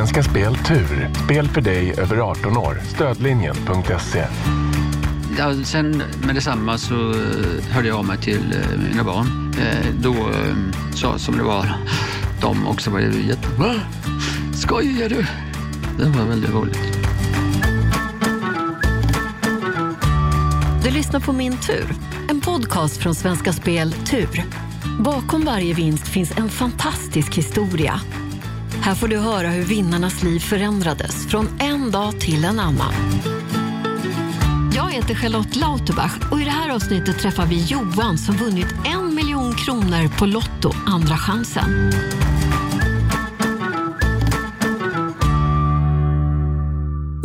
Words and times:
Svenska 0.00 0.22
Spel 0.22 0.56
Tur. 0.56 1.10
Spel 1.24 1.48
för 1.48 1.60
dig 1.60 1.94
över 1.98 2.16
18 2.16 2.56
år. 2.56 2.80
Stödlinjen.se. 2.94 4.26
Ja, 5.38 5.54
sen 5.64 6.02
med 6.26 6.34
detsamma 6.34 6.78
så 6.78 7.10
eh, 7.10 7.16
hörde 7.70 7.88
jag 7.88 7.98
av 7.98 8.04
mig 8.04 8.18
till 8.18 8.54
eh, 8.54 8.80
mina 8.90 9.04
barn. 9.04 9.54
Eh, 9.60 9.86
Då 10.02 10.14
sa 10.94 11.18
som 11.18 11.36
det 11.36 11.42
var, 11.42 11.72
de 12.40 12.66
också 12.66 12.90
var 12.90 13.00
jätte... 13.00 13.48
Va? 13.58 13.74
Skojar 14.54 15.08
du? 15.08 15.26
Det 15.98 16.18
var 16.18 16.24
väldigt 16.24 16.50
roligt. 16.50 16.78
Du 20.84 20.90
lyssnar 20.90 21.20
på 21.20 21.32
Min 21.32 21.56
tur, 21.56 21.94
en 22.28 22.40
podcast 22.40 22.96
från 22.96 23.14
Svenska 23.14 23.52
Spel 23.52 23.92
Tur. 23.92 24.44
Bakom 25.00 25.44
varje 25.44 25.74
vinst 25.74 26.08
finns 26.08 26.38
en 26.38 26.48
fantastisk 26.48 27.34
historia. 27.34 28.00
Här 28.82 28.94
får 28.94 29.08
du 29.08 29.18
höra 29.18 29.48
hur 29.48 29.64
vinnarnas 29.64 30.22
liv 30.22 30.40
förändrades 30.40 31.26
från 31.26 31.60
en 31.60 31.90
dag 31.90 32.20
till 32.20 32.44
en 32.44 32.60
annan. 32.60 32.94
Jag 34.74 34.90
heter 34.90 35.14
Charlotte 35.14 35.56
Lauterbach 35.56 36.12
och 36.30 36.40
i 36.40 36.44
det 36.44 36.50
här 36.50 36.70
avsnittet 36.70 37.18
träffar 37.18 37.46
vi 37.46 37.64
Johan 37.64 38.18
som 38.18 38.36
vunnit 38.36 38.66
en 38.84 39.14
miljon 39.14 39.54
kronor 39.54 40.18
på 40.18 40.26
Lotto 40.26 40.72
andra 40.86 41.16
chansen. 41.16 41.90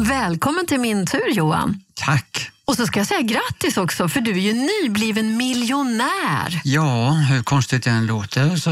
Välkommen 0.07 0.65
till 0.67 0.79
Min 0.79 1.05
tur 1.05 1.31
Johan. 1.31 1.81
Tack! 1.93 2.51
Och 2.65 2.75
så 2.75 2.87
ska 2.87 2.99
jag 2.99 3.07
säga 3.07 3.21
grattis 3.21 3.77
också, 3.77 4.09
för 4.09 4.21
du 4.21 4.31
är 4.31 4.53
ju 4.53 4.53
nybliven 4.53 5.37
miljonär. 5.37 6.61
Ja, 6.63 7.11
hur 7.11 7.43
konstigt 7.43 7.83
det 7.83 7.89
än 7.89 8.05
låter 8.05 8.55
så 8.55 8.71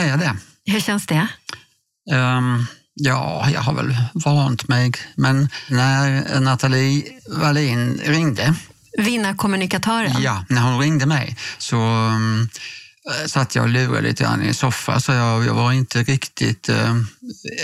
är 0.00 0.08
jag 0.08 0.18
det. 0.18 0.36
Hur 0.66 0.80
känns 0.80 1.06
det? 1.06 1.28
Ehm, 2.12 2.66
ja, 2.94 3.48
jag 3.52 3.60
har 3.60 3.74
väl 3.74 3.96
vant 4.14 4.68
mig. 4.68 4.92
Men 5.14 5.48
när 5.68 6.40
Nathalie 6.40 7.04
Wallin 7.28 8.00
ringde, 8.04 8.54
Vinnarkommunikatören. 8.98 10.22
ja, 10.22 10.44
när 10.48 10.62
hon 10.62 10.80
ringde 10.80 11.06
mig 11.06 11.36
så 11.58 11.76
um, 11.76 12.48
satt 13.26 13.54
jag 13.54 13.62
och 13.62 13.68
lurade 13.68 14.08
lite 14.08 14.22
grann 14.24 14.44
i 14.44 14.48
en 14.48 14.54
soffa 14.54 15.00
så 15.00 15.12
jag, 15.12 15.46
jag 15.46 15.54
var 15.54 15.72
inte 15.72 16.02
riktigt, 16.02 16.68
eh, 16.68 16.96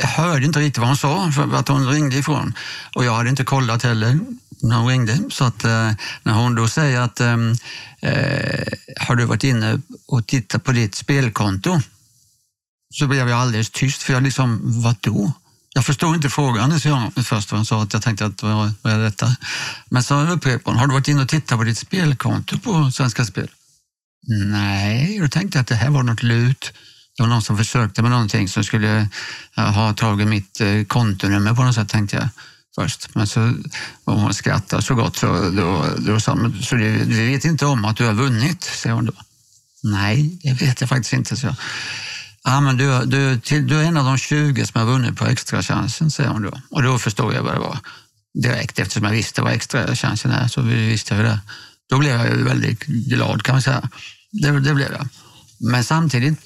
hörde 0.03 0.47
inte 0.47 0.59
riktigt 0.61 0.79
vad 0.79 0.89
hon 0.89 0.97
sa 0.97 1.33
för 1.33 1.55
att 1.55 1.69
hon 1.69 1.89
ringde 1.89 2.17
ifrån. 2.17 2.55
Och 2.95 3.05
jag 3.05 3.15
hade 3.15 3.31
inte 3.31 3.45
kollat 3.45 3.83
heller 3.83 4.19
när 4.63 4.77
hon 4.77 4.89
ringde. 4.89 5.19
Så 5.31 5.45
att 5.45 5.65
eh, 5.65 5.91
när 6.23 6.33
hon 6.33 6.55
då 6.55 6.69
säger 6.69 7.01
att 7.01 7.21
eh, 7.21 7.37
eh, 8.01 8.67
har 9.01 9.15
du 9.15 9.25
varit 9.25 9.45
inne 9.45 9.81
och 10.07 10.27
tittat 10.27 10.65
på 10.65 10.73
ditt 10.73 10.95
spelkonto? 10.95 11.81
Så 12.93 13.07
blev 13.07 13.29
jag 13.29 13.39
alldeles 13.39 13.71
tyst 13.71 14.03
för 14.03 14.13
jag 14.13 14.23
liksom, 14.23 14.61
vadå? 14.83 15.33
Jag 15.75 15.85
förstod 15.85 16.15
inte 16.15 16.31
frågan 16.31 16.81
så 16.81 16.89
jag, 16.89 17.13
först 17.25 17.53
vad 17.53 17.59
hon 17.59 17.67
sa, 17.67 17.83
att 17.83 17.93
jag 17.93 18.03
tänkte 18.03 18.27
att 18.27 18.43
vad, 18.43 18.73
vad 18.83 18.93
är 18.93 18.99
detta? 18.99 19.37
Men 19.91 20.03
så 20.03 20.21
upprepade 20.21 20.63
hon, 20.65 20.77
har 20.77 20.87
du 20.87 20.93
varit 20.93 21.09
inne 21.09 21.23
och 21.23 21.29
tittat 21.29 21.59
på 21.59 21.65
ditt 21.65 21.79
spelkonto 21.79 22.59
på 22.59 22.91
Svenska 22.91 23.25
Spel? 23.25 23.51
Nej, 24.27 25.19
då 25.19 25.29
tänkte 25.29 25.59
jag 25.59 25.63
att 25.63 25.69
det 25.69 25.75
här 25.75 25.91
var 25.91 26.03
något 26.03 26.23
lut. 26.23 26.73
Det 27.17 27.23
var 27.23 27.29
någon 27.29 27.43
som 27.43 27.57
försökte 27.57 28.03
med 28.03 28.11
någonting 28.11 28.49
som 28.49 28.65
skulle 28.65 29.09
eh, 29.57 29.73
ha 29.75 29.93
tagit 29.93 30.29
mitt 30.29 30.61
eh, 30.61 30.85
kontonummer 30.85 31.55
på 31.55 31.65
något 31.65 31.75
sätt, 31.75 31.89
tänkte 31.89 32.17
jag 32.17 32.29
först. 32.75 33.15
Men 33.15 33.27
så 33.27 33.55
och 34.05 34.21
hon 34.21 34.35
skrattade 34.35 34.83
så 34.83 34.95
gott 34.95 35.17
så 35.17 35.51
då, 35.51 35.87
då 35.99 36.21
sa 36.21 36.33
hon, 36.33 36.63
så 36.63 36.75
du, 36.75 37.05
du 37.05 37.27
vet 37.27 37.45
inte 37.45 37.67
om 37.67 37.85
att 37.85 37.97
du 37.97 38.07
har 38.07 38.13
vunnit, 38.13 38.63
säger 38.63 38.95
hon 38.95 39.05
då. 39.05 39.13
Nej, 39.83 40.39
det 40.43 40.53
vet 40.53 40.81
jag 40.81 40.89
faktiskt 40.91 41.13
inte, 41.13 41.37
så. 41.37 41.57
Ja, 42.45 42.61
men 42.61 42.77
du, 42.77 43.05
du, 43.05 43.41
till, 43.41 43.67
du 43.67 43.81
är 43.81 43.85
en 43.85 43.97
av 43.97 44.05
de 44.05 44.19
20 44.19 44.67
som 44.67 44.81
har 44.81 44.87
vunnit 44.87 45.17
på 45.17 45.27
extra 45.27 45.63
chansen, 45.63 46.11
säger 46.11 46.31
hon 46.31 46.43
då. 46.43 46.61
Och 46.71 46.83
då 46.83 46.99
förstod 46.99 47.35
jag 47.35 47.43
vad 47.43 47.55
det 47.55 47.61
var 47.61 47.79
direkt 48.43 48.79
eftersom 48.79 49.05
jag 49.05 49.13
visste 49.13 49.43
vad 49.43 49.53
extra 49.53 49.97
chansen 49.97 50.31
är. 50.31 50.49
Så 50.49 50.63
vi 50.63 50.87
visste 50.89 51.15
vi 51.15 51.23
det. 51.23 51.41
Då 51.91 51.99
blev 51.99 52.11
jag 52.13 52.37
väldigt 52.37 52.85
glad 52.85 53.43
kan 53.43 53.55
man 53.55 53.63
säga. 53.63 53.89
Det, 54.33 54.61
det 54.61 54.75
blev 54.75 54.93
jag. 54.93 55.09
Men 55.61 55.85
samtidigt, 55.85 56.39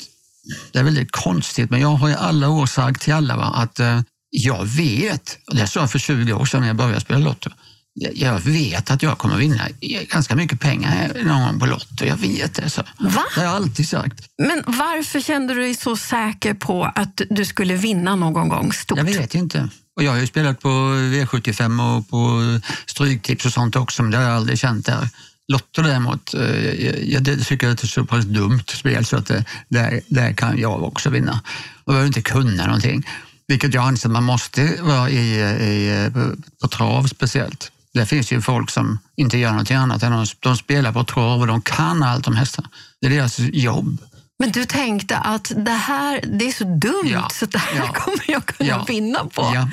det 0.73 0.79
är 0.79 0.85
väldigt 0.85 1.13
konstigt, 1.13 1.71
men 1.71 1.81
jag 1.81 1.89
har 1.89 2.09
i 2.11 2.15
alla 2.15 2.49
år 2.49 2.67
sagt 2.67 3.03
till 3.03 3.13
alla 3.13 3.37
va, 3.37 3.53
att 3.55 3.81
eh, 3.81 4.01
jag 4.31 4.67
vet, 4.67 5.39
och 5.47 5.57
det 5.57 5.67
sa 5.67 5.81
jag 5.81 5.91
för 5.91 5.99
20 5.99 6.33
år 6.33 6.45
sedan 6.45 6.61
när 6.61 6.67
jag 6.67 6.77
började 6.77 7.01
spela 7.01 7.19
Lotto, 7.19 7.51
jag- 7.97 8.41
vet 8.41 8.91
att 8.91 9.03
jag 9.03 9.19
kommer 9.19 9.37
vinna 9.37 9.69
ganska 10.11 10.37
mycket 10.37 10.61
pengar 10.61 11.13
någon 11.25 11.43
gång 11.43 11.61
på 11.61 11.67
Lotto. 11.67 12.05
Jag 12.05 12.17
vet 12.17 12.55
det. 12.55 12.71
Så. 12.71 12.83
Va? 12.99 13.25
Det 13.35 13.41
har 13.41 13.45
jag 13.47 13.55
alltid 13.55 13.89
sagt. 13.89 14.29
Men 14.39 14.63
varför 14.67 15.21
kände 15.21 15.55
du 15.55 15.61
dig 15.61 15.75
så 15.75 15.97
säker 15.97 16.55
på 16.55 16.85
att 16.85 17.21
du 17.31 17.45
skulle 17.45 17.75
vinna 17.77 18.17
någon 18.17 18.49
gång 18.49 18.73
stort? 18.73 18.99
Jag 18.99 19.05
vet 19.05 19.35
inte. 19.35 19.69
Och 19.97 20.03
jag 20.03 20.11
har 20.13 20.19
ju 20.19 20.27
spelat 20.27 20.61
på 20.61 20.69
V75 20.69 21.97
och 21.97 22.09
på 22.09 22.43
Stryktips 22.87 23.47
och 23.47 23.53
sånt 23.53 23.77
också, 23.77 24.03
men 24.03 24.11
det 24.13 24.17
har 24.19 24.25
jag 24.25 24.37
aldrig 24.37 24.59
känt 24.59 24.87
där. 24.87 25.09
Lotto 25.49 25.83
däremot, 25.83 26.35
eh, 26.35 26.41
jag, 26.87 27.05
jag 27.05 27.23
det 27.23 27.37
tycker 27.37 27.67
jag 27.67 27.71
är 27.81 27.85
ett 27.85 27.91
så 27.91 28.05
pass 28.05 28.25
dumt 28.25 28.65
spel 28.69 29.05
så 29.05 29.17
att 29.17 29.27
det, 29.27 29.45
där, 29.69 30.01
där 30.09 30.33
kan 30.33 30.59
jag 30.59 30.83
också 30.83 31.11
vinna. 31.11 31.41
Och 31.85 31.93
jag 31.93 31.95
behöver 31.95 32.07
inte 32.07 32.23
kunna 32.23 32.67
någonting. 32.67 33.09
Vilket 33.49 33.75
jag 33.75 33.85
anser 33.85 34.09
att 34.09 34.13
man 34.13 34.25
måste 34.25 34.77
vara 34.83 35.11
i, 35.11 35.41
i, 35.41 36.11
på, 36.15 36.33
på 36.63 36.69
trav 36.69 37.07
speciellt. 37.07 37.71
Det 37.97 38.07
finns 38.07 38.33
ju 38.33 38.41
folk 38.43 38.71
som 38.71 38.99
inte 39.17 39.39
gör 39.39 39.51
någonting 39.51 39.77
annat 39.77 40.03
än 40.03 40.13
att 40.13 40.37
de 40.41 40.57
spelar 40.57 40.93
på 40.93 41.05
trav 41.05 41.41
och 41.41 41.47
de 41.47 41.63
kan 41.63 42.03
allt 42.03 42.27
om 42.27 42.37
hästar. 42.37 42.67
Det 43.01 43.07
är 43.07 43.11
deras 43.11 43.39
jobb. 43.39 43.99
Men 44.39 44.51
du 44.53 44.65
tänkte 44.65 45.17
att 45.17 45.53
det 45.57 45.71
här 45.71 46.21
det 46.39 46.49
är 46.49 46.53
så 46.53 46.65
dumt 46.65 47.11
Ja, 47.13 47.29
så 47.33 47.47
det 47.47 47.59
här 47.59 47.77
ja. 47.77 47.93
kommer 47.93 48.31
jag 48.31 48.47
kunna 48.47 48.69
Ja. 48.69 48.85
vinna 48.89 49.19
på. 49.19 49.53
Ja. 49.55 49.69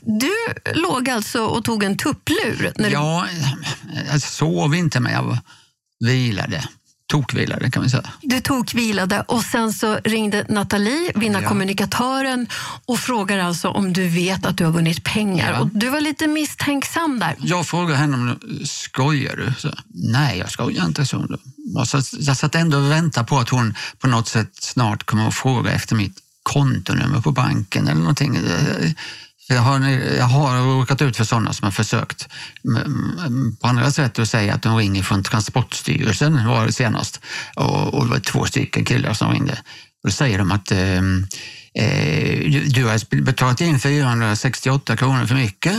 Du 0.00 0.32
låg 0.74 1.10
alltså 1.10 1.44
och 1.44 1.64
tog 1.64 1.82
en 1.84 1.96
tupplur? 1.96 2.72
När 2.76 2.88
du... 2.88 2.92
Ja, 2.94 3.26
jag 4.12 4.22
sov 4.22 4.74
inte 4.74 5.00
men 5.00 5.12
jag 5.12 5.38
vilade. 6.04 6.64
Tokvilade 7.14 7.70
kan 7.70 7.82
man 7.82 7.90
säga. 7.90 8.10
Du 8.22 8.40
tog 8.40 8.74
vilade 8.74 9.20
och 9.20 9.42
sen 9.42 9.72
så 9.72 9.94
ringde 10.04 10.46
Nathalie, 10.48 11.12
vinnarkommunikatören, 11.14 12.46
och 12.86 12.98
frågar 12.98 13.38
alltså 13.38 13.68
om 13.68 13.92
du 13.92 14.08
vet 14.08 14.46
att 14.46 14.56
du 14.56 14.64
har 14.64 14.72
vunnit 14.72 15.04
pengar. 15.04 15.52
Ja. 15.52 15.60
Och 15.60 15.68
du 15.72 15.88
var 15.88 16.00
lite 16.00 16.26
misstänksam 16.26 17.18
där. 17.18 17.36
Jag 17.38 17.66
frågade 17.66 17.96
henne 17.98 18.16
om 18.16 18.38
skojar 18.64 19.36
du? 19.36 19.52
Så, 19.58 19.68
Nej, 19.94 20.38
jag 20.38 20.50
skojar 20.50 20.86
inte. 20.86 21.06
Så. 21.06 21.26
Och 21.76 21.88
så, 21.88 22.00
jag 22.18 22.36
satt 22.36 22.54
ändå 22.54 22.78
och 22.78 22.90
väntade 22.90 23.26
på 23.26 23.38
att 23.38 23.48
hon 23.48 23.74
på 23.98 24.06
något 24.06 24.28
sätt 24.28 24.50
snart 24.52 25.04
kommer 25.04 25.28
att 25.28 25.34
fråga 25.34 25.72
efter 25.72 25.96
mitt 25.96 26.18
kontonummer 26.42 27.20
på 27.20 27.32
banken 27.32 27.88
eller 27.88 28.00
någonting. 28.00 28.38
För 29.46 29.54
Jag 29.54 29.62
har, 29.62 29.88
jag 30.16 30.24
har 30.24 30.78
råkat 30.78 31.02
ut 31.02 31.16
för 31.16 31.24
sådana 31.24 31.52
som 31.52 31.64
har 31.64 31.72
försökt 31.72 32.28
på 33.60 33.66
andra 33.66 33.90
sätt 33.90 34.18
att 34.18 34.28
säga 34.28 34.54
att 34.54 34.62
de 34.62 34.76
ringer 34.76 35.02
från 35.02 35.22
Transportstyrelsen 35.22 36.46
var 36.46 36.66
det 36.66 36.72
senast. 36.72 37.20
Och, 37.56 37.94
och 37.94 38.04
det 38.04 38.10
var 38.10 38.18
två 38.18 38.44
stycken 38.44 38.84
killar 38.84 39.12
som 39.12 39.32
ringde. 39.32 39.52
Och 39.52 40.08
då 40.08 40.10
säger 40.10 40.38
de 40.38 40.52
att 40.52 40.70
ehm, 40.72 41.26
eh, 41.74 42.50
du, 42.50 42.64
du 42.64 42.84
har 42.84 43.22
betalat 43.22 43.60
in 43.60 43.80
468 43.80 44.96
kronor 44.96 45.26
för 45.26 45.34
mycket. 45.34 45.76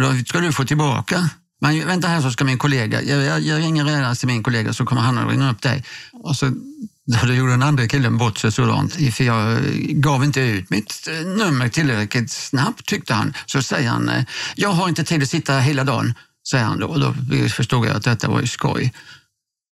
Då 0.00 0.14
ska 0.26 0.40
du 0.40 0.52
få 0.52 0.64
tillbaka. 0.64 1.30
Men 1.62 1.86
vänta 1.86 2.08
här 2.08 2.20
så 2.20 2.30
ska 2.30 2.44
min 2.44 2.58
kollega, 2.58 3.02
jag, 3.02 3.22
jag, 3.22 3.40
jag 3.40 3.60
ringer 3.60 3.84
redan 3.84 4.16
till 4.16 4.28
min 4.28 4.42
kollega 4.42 4.72
så 4.72 4.84
kommer 4.84 5.02
han 5.02 5.18
att 5.18 5.30
ringa 5.30 5.50
upp 5.50 5.62
dig. 5.62 5.84
Och 6.12 6.36
så 6.36 6.46
då 7.26 7.32
gjorde 7.32 7.52
den 7.52 7.62
andra 7.62 7.88
killen 7.88 8.18
bort 8.18 8.38
sig 8.38 8.52
sådant, 8.52 8.94
för 8.94 9.24
jag 9.24 9.52
eh, 9.52 9.58
gav 9.88 10.24
inte 10.24 10.40
ut 10.40 10.70
mitt 10.70 11.08
eh, 11.08 11.26
nummer 11.26 11.68
tillräckligt 11.68 12.30
snabbt 12.30 12.86
tyckte 12.86 13.14
han. 13.14 13.34
Så 13.46 13.62
säger 13.62 13.88
han, 13.88 14.08
eh, 14.08 14.24
jag 14.54 14.68
har 14.68 14.88
inte 14.88 15.04
tid 15.04 15.22
att 15.22 15.28
sitta 15.28 15.52
här 15.52 15.60
hela 15.60 15.84
dagen, 15.84 16.14
säger 16.50 16.64
han 16.64 16.80
då. 16.80 16.86
Och 16.86 17.00
då 17.00 17.14
förstod 17.48 17.86
jag 17.86 17.96
att 17.96 18.04
detta 18.04 18.28
var 18.28 18.40
ju 18.40 18.46
skoj. 18.46 18.92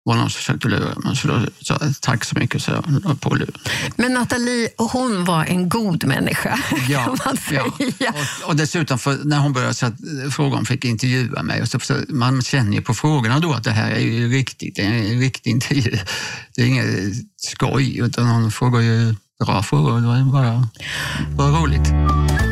Var 0.09 0.15
någon 0.15 0.29
som 0.29 0.37
försökte 0.37 0.67
lura 0.67 0.95
mig. 0.95 1.15
Så 1.15 1.27
då 1.27 1.45
sa 1.61 1.77
jag 1.81 2.01
tack 2.01 2.25
så 2.25 2.39
mycket, 2.39 2.61
så 2.61 2.71
jag 2.71 3.21
på 3.21 3.35
luren. 3.35 3.53
Men 3.95 4.13
Nathalie, 4.13 4.69
hon 4.77 5.25
var 5.25 5.45
en 5.45 5.69
god 5.69 6.03
människa, 6.05 6.59
kan 6.87 7.17
man 7.25 7.37
säga. 7.37 7.63
ja. 7.97 8.09
Och, 8.09 8.49
och 8.49 8.55
dessutom, 8.55 8.97
när 9.23 9.39
hon 9.39 9.53
började 9.53 9.73
så 9.73 9.85
att, 9.85 9.93
eh, 9.93 10.31
fråga 10.31 10.57
om 10.57 10.65
fick 10.65 10.85
intervjua 10.85 11.43
mig, 11.43 11.61
och 11.61 11.67
så, 11.67 11.79
så, 11.79 11.93
man 12.09 12.41
känner 12.41 12.73
ju 12.73 12.81
på 12.81 12.93
frågorna 12.93 13.39
då 13.39 13.53
att 13.53 13.63
det 13.63 13.71
här 13.71 13.91
är 13.91 13.99
ju 13.99 14.31
riktigt, 14.31 14.75
det 14.75 14.81
är 14.81 14.91
en 14.91 15.19
riktig 15.19 15.51
intervju. 15.51 15.97
Det 16.55 16.61
är 16.61 16.65
inget 16.65 17.15
skoj, 17.37 17.99
utan 17.99 18.25
hon 18.25 18.51
frågar 18.51 18.79
ju 18.79 19.15
bra 19.45 19.63
frågor. 19.63 20.01
Det 20.01 20.07
var 20.07 20.31
bara, 20.31 20.67
bara 21.37 21.61
roligt. 21.61 22.48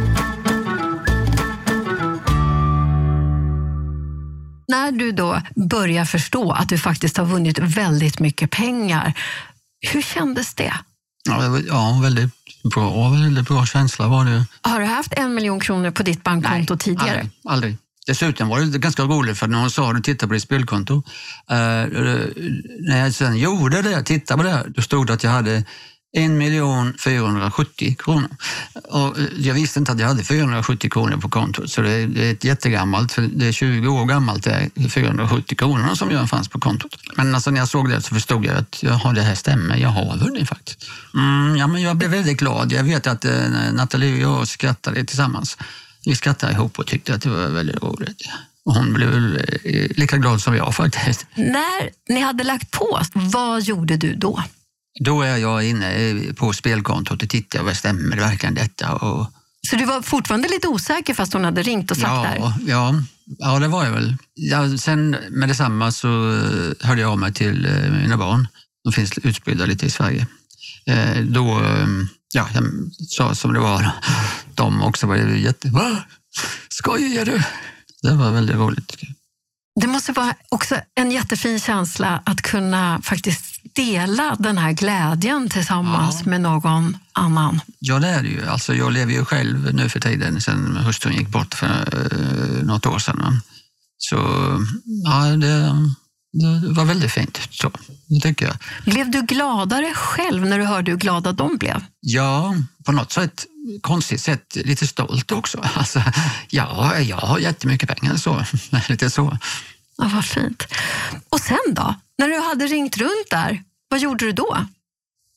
När 4.68 4.92
du 4.92 5.12
då 5.12 5.42
börjar 5.56 6.06
förstå 6.06 6.52
att 6.52 6.70
du 6.70 6.78
faktiskt 6.78 7.18
har 7.18 7.26
vunnit 7.26 7.60
väldigt 7.60 8.20
mycket 8.20 8.52
pengar, 8.52 9.14
hur 9.92 10.02
kändes 10.02 10.54
det? 10.54 10.74
Ja, 11.68 12.00
väldigt 12.04 12.32
bra, 12.64 13.10
väldigt 13.10 13.48
bra 13.48 13.66
känsla 13.66 14.08
var 14.08 14.26
det. 14.26 14.46
Har 14.62 14.80
du 14.80 14.86
haft 14.86 15.14
en 15.14 15.36
miljon 15.36 15.60
kronor 15.60 15.92
på 15.92 16.04
ditt 16.04 16.24
bankkonto 16.24 16.78
tidigare? 16.78 17.10
Aldrig, 17.10 17.32
aldrig. 17.44 17.78
Dessutom 18.08 18.48
var 18.48 18.60
det 18.60 18.78
ganska 18.80 19.04
roligt 19.04 19.38
för 19.38 19.48
när 19.48 19.60
hon 19.60 19.72
sa 19.72 19.90
att 19.90 19.96
du 19.96 20.02
tittar 20.02 20.28
på 20.28 20.34
ditt 20.34 20.44
spelkonto. 20.44 21.04
Eh, 21.50 21.56
när 22.80 23.00
jag 23.04 23.14
sen 23.14 23.38
gjorde 23.38 23.82
det, 23.82 24.04
tittade 24.04 24.44
på 24.44 24.50
det, 24.50 24.66
då 24.68 24.82
stod 24.82 25.08
det 25.08 25.14
att 25.14 25.24
jag 25.24 25.32
hade 25.32 25.64
1 26.14 27.02
470 27.02 27.96
kronor. 28.00 28.30
Och 28.84 29.20
eh, 29.20 29.26
jag 29.38 29.54
visste 29.54 29.80
inte 29.80 29.92
att 29.92 30.00
jag 30.00 30.08
hade 30.08 30.24
470 30.24 30.90
kronor 30.90 31.18
på 31.18 31.30
kontot, 31.30 31.70
så 31.70 31.82
det 31.82 31.92
är, 31.92 32.08
det 32.08 32.28
är 32.28 32.32
ett 32.32 32.44
jättegammalt, 32.44 33.12
för 33.12 33.22
det 33.22 33.48
är 33.48 33.52
20 33.52 33.88
år 33.88 34.06
gammalt, 34.06 34.44
det 34.44 34.70
är 34.76 34.90
470 34.90 35.58
kronor 35.58 35.96
som 35.96 36.12
jag 36.12 36.30
fanns 36.30 36.48
på 36.48 36.60
kontot. 36.60 36.96
Men 37.16 37.36
alltså 37.36 37.52
när 37.52 37.60
jag 37.60 37.68
såg 37.68 37.90
det 37.90 38.02
så 38.02 38.16
förstod 38.16 38.46
jag 38.46 38.58
att 38.58 38.84
jaha, 38.84 39.14
det 39.14 39.22
här 39.22 39.36
stämmer, 39.36 39.78
jag 39.78 39.90
har 39.90 40.18
vunnit 40.18 40.50
faktiskt. 40.50 40.86
Mm, 41.14 41.56
ja, 41.58 41.68
men 41.68 41.82
jag 41.82 41.98
blev 41.98 42.12
väldigt 42.12 42.38
glad. 42.38 42.72
Jag 42.72 42.84
vet 42.84 43.08
att 43.08 43.26
eh, 43.26 43.32
Nathalie 43.74 44.26
och 44.26 44.40
jag 44.40 44.48
skrattade 44.48 45.06
tillsammans. 45.06 45.58
Vi 46.06 46.16
skrattade 46.16 46.54
ihop 46.54 46.80
och 46.80 46.88
tyckte 46.88 47.16
att 47.16 47.22
det 47.22 47.30
var 47.30 47.48
väldigt 47.48 47.84
roligt. 47.84 48.22
Och 48.66 48.74
hon 48.74 48.94
blev 48.94 49.10
väl 49.10 49.42
lika 49.96 50.18
glad 50.18 50.42
som 50.42 50.56
jag 50.56 50.76
faktiskt. 50.76 51.26
När 51.36 51.90
ni 52.14 52.22
hade 52.22 52.44
lagt 52.44 52.72
på, 52.72 53.02
vad 53.14 53.62
gjorde 53.62 53.98
du 53.98 54.16
då? 54.16 54.44
Då 55.00 55.22
är 55.22 55.38
jag 55.38 55.64
inne 55.64 56.20
på 56.36 56.54
spelkontot 56.54 57.24
och 57.24 57.30
tittar, 57.30 57.64
vad 57.64 57.78
stämmer 57.78 58.18
verkligen 58.18 58.56
detta? 58.56 58.94
Och, 58.94 59.32
Så 59.70 59.76
du 59.76 59.86
var 59.86 60.02
fortfarande 60.02 60.48
lite 60.48 60.68
osäker 60.68 61.14
fast 61.14 61.34
hon 61.34 61.44
hade 61.44 61.62
ringt 61.64 61.92
och 61.92 61.98
sagt 61.98 62.10
det 62.24 62.28
här? 62.28 62.38
ja, 62.38 62.54
ja, 62.68 62.96
ja, 63.40 63.60
det 63.60 63.68
var 63.68 63.86
jag 63.86 63.92
väl. 63.92 64.16
Ja, 64.34 64.78
sen 64.78 65.10
med 65.30 65.50
detsamma 65.50 65.92
så 65.92 66.08
eh, 66.32 66.88
hörde 66.88 67.02
jag 67.02 67.12
av 67.12 67.20
mig 67.20 67.34
till 67.34 67.66
eh, 67.66 67.92
mina 67.92 68.18
barn. 68.18 68.48
De 68.84 68.94
finns 68.94 69.18
utspridda 69.18 69.66
lite 69.66 69.86
i 69.86 69.90
Sverige. 69.90 70.28
Eh, 70.86 71.18
Då, 71.24 71.60
eh, 71.64 71.88
ja, 72.34 72.50
jag 72.54 72.64
sa 73.10 73.36
som 73.36 73.54
det 73.54 73.60
var. 73.60 73.90
De 74.56 74.82
också 74.84 75.08
var 75.08 75.16
jätte... 75.18 75.70
Va? 75.70 75.98
Skojar 76.70 77.26
du? 77.26 77.44
Det 78.02 78.14
var 78.14 78.32
väldigt 78.32 78.56
roligt. 78.56 78.96
Det 79.82 79.88
måste 79.88 80.12
vara 80.12 80.34
också 80.50 80.76
en 80.96 81.12
jättefin 81.12 81.60
känsla 81.60 82.22
att 82.26 82.42
kunna 82.42 83.02
faktiskt 83.04 83.47
dela 83.78 84.36
den 84.40 84.58
här 84.58 84.72
glädjen 84.72 85.50
tillsammans 85.50 86.22
Ja. 86.24 86.30
med 86.30 86.42
någon 86.42 86.98
annan. 87.12 87.62
Ja, 87.80 88.00
det 88.00 88.08
är 88.08 88.24
det 88.24 88.30
ju. 88.30 88.46
Alltså, 88.48 88.76
jag 88.76 88.94
lever 88.94 89.14
ju 89.14 89.26
själv 89.26 89.74
nu 89.74 89.90
för 89.90 90.00
tiden, 90.00 90.42
sen 90.42 90.78
hustrun 90.78 91.14
gick 91.14 91.28
bort 91.28 91.54
för 91.54 92.10
eh, 92.12 92.64
något 92.66 92.86
år 92.86 93.00
sedan. 93.00 93.42
Så 93.98 94.16
ja, 95.06 95.12
det, 95.26 95.76
det 96.34 96.70
var 96.74 96.86
väldigt 96.86 97.12
fint. 97.12 97.40
Så, 97.52 97.72
det 98.08 98.20
tycker 98.22 98.46
jag. 98.46 98.56
Blev 98.86 99.12
du 99.12 99.22
gladare 99.22 99.94
själv 99.96 100.46
när 100.46 100.60
du 100.60 100.66
hörde 100.66 100.92
hur 100.92 100.98
glada 100.98 101.32
de 101.32 101.58
blev? 101.58 101.84
Ja, 102.00 102.56
på 102.86 102.92
något 102.92 103.12
sätt, 103.12 103.46
konstigt 103.82 104.22
sätt, 104.22 104.56
lite 104.56 104.88
stolt 104.88 105.32
också. 105.32 105.58
Alltså, 105.76 106.02
ja, 106.50 107.00
jag 107.00 107.18
har 107.18 107.40
jättemycket 107.40 107.90
pengar, 107.90 108.16
så. 108.16 108.44
lite 108.90 109.10
så. 109.10 109.38
Ja, 109.98 110.12
vad 110.14 110.26
fint. 110.26 110.64
Och 111.30 111.40
sen 111.40 111.58
då? 111.72 111.96
När 112.20 112.28
du 112.28 112.40
hade 112.40 112.68
ringt 112.68 112.98
runt 112.98 113.28
där, 113.30 113.62
vad 113.90 114.00
gjorde 114.00 114.26
du 114.26 114.32
då? 114.32 114.66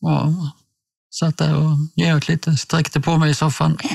Ja, 0.00 0.52
satt 1.10 1.38
där 1.38 1.56
och 1.56 1.76
njöt 1.96 2.28
lite, 2.28 2.56
sträckte 2.56 3.00
på 3.00 3.18
mig 3.18 3.30
i 3.30 3.34
soffan. 3.34 3.78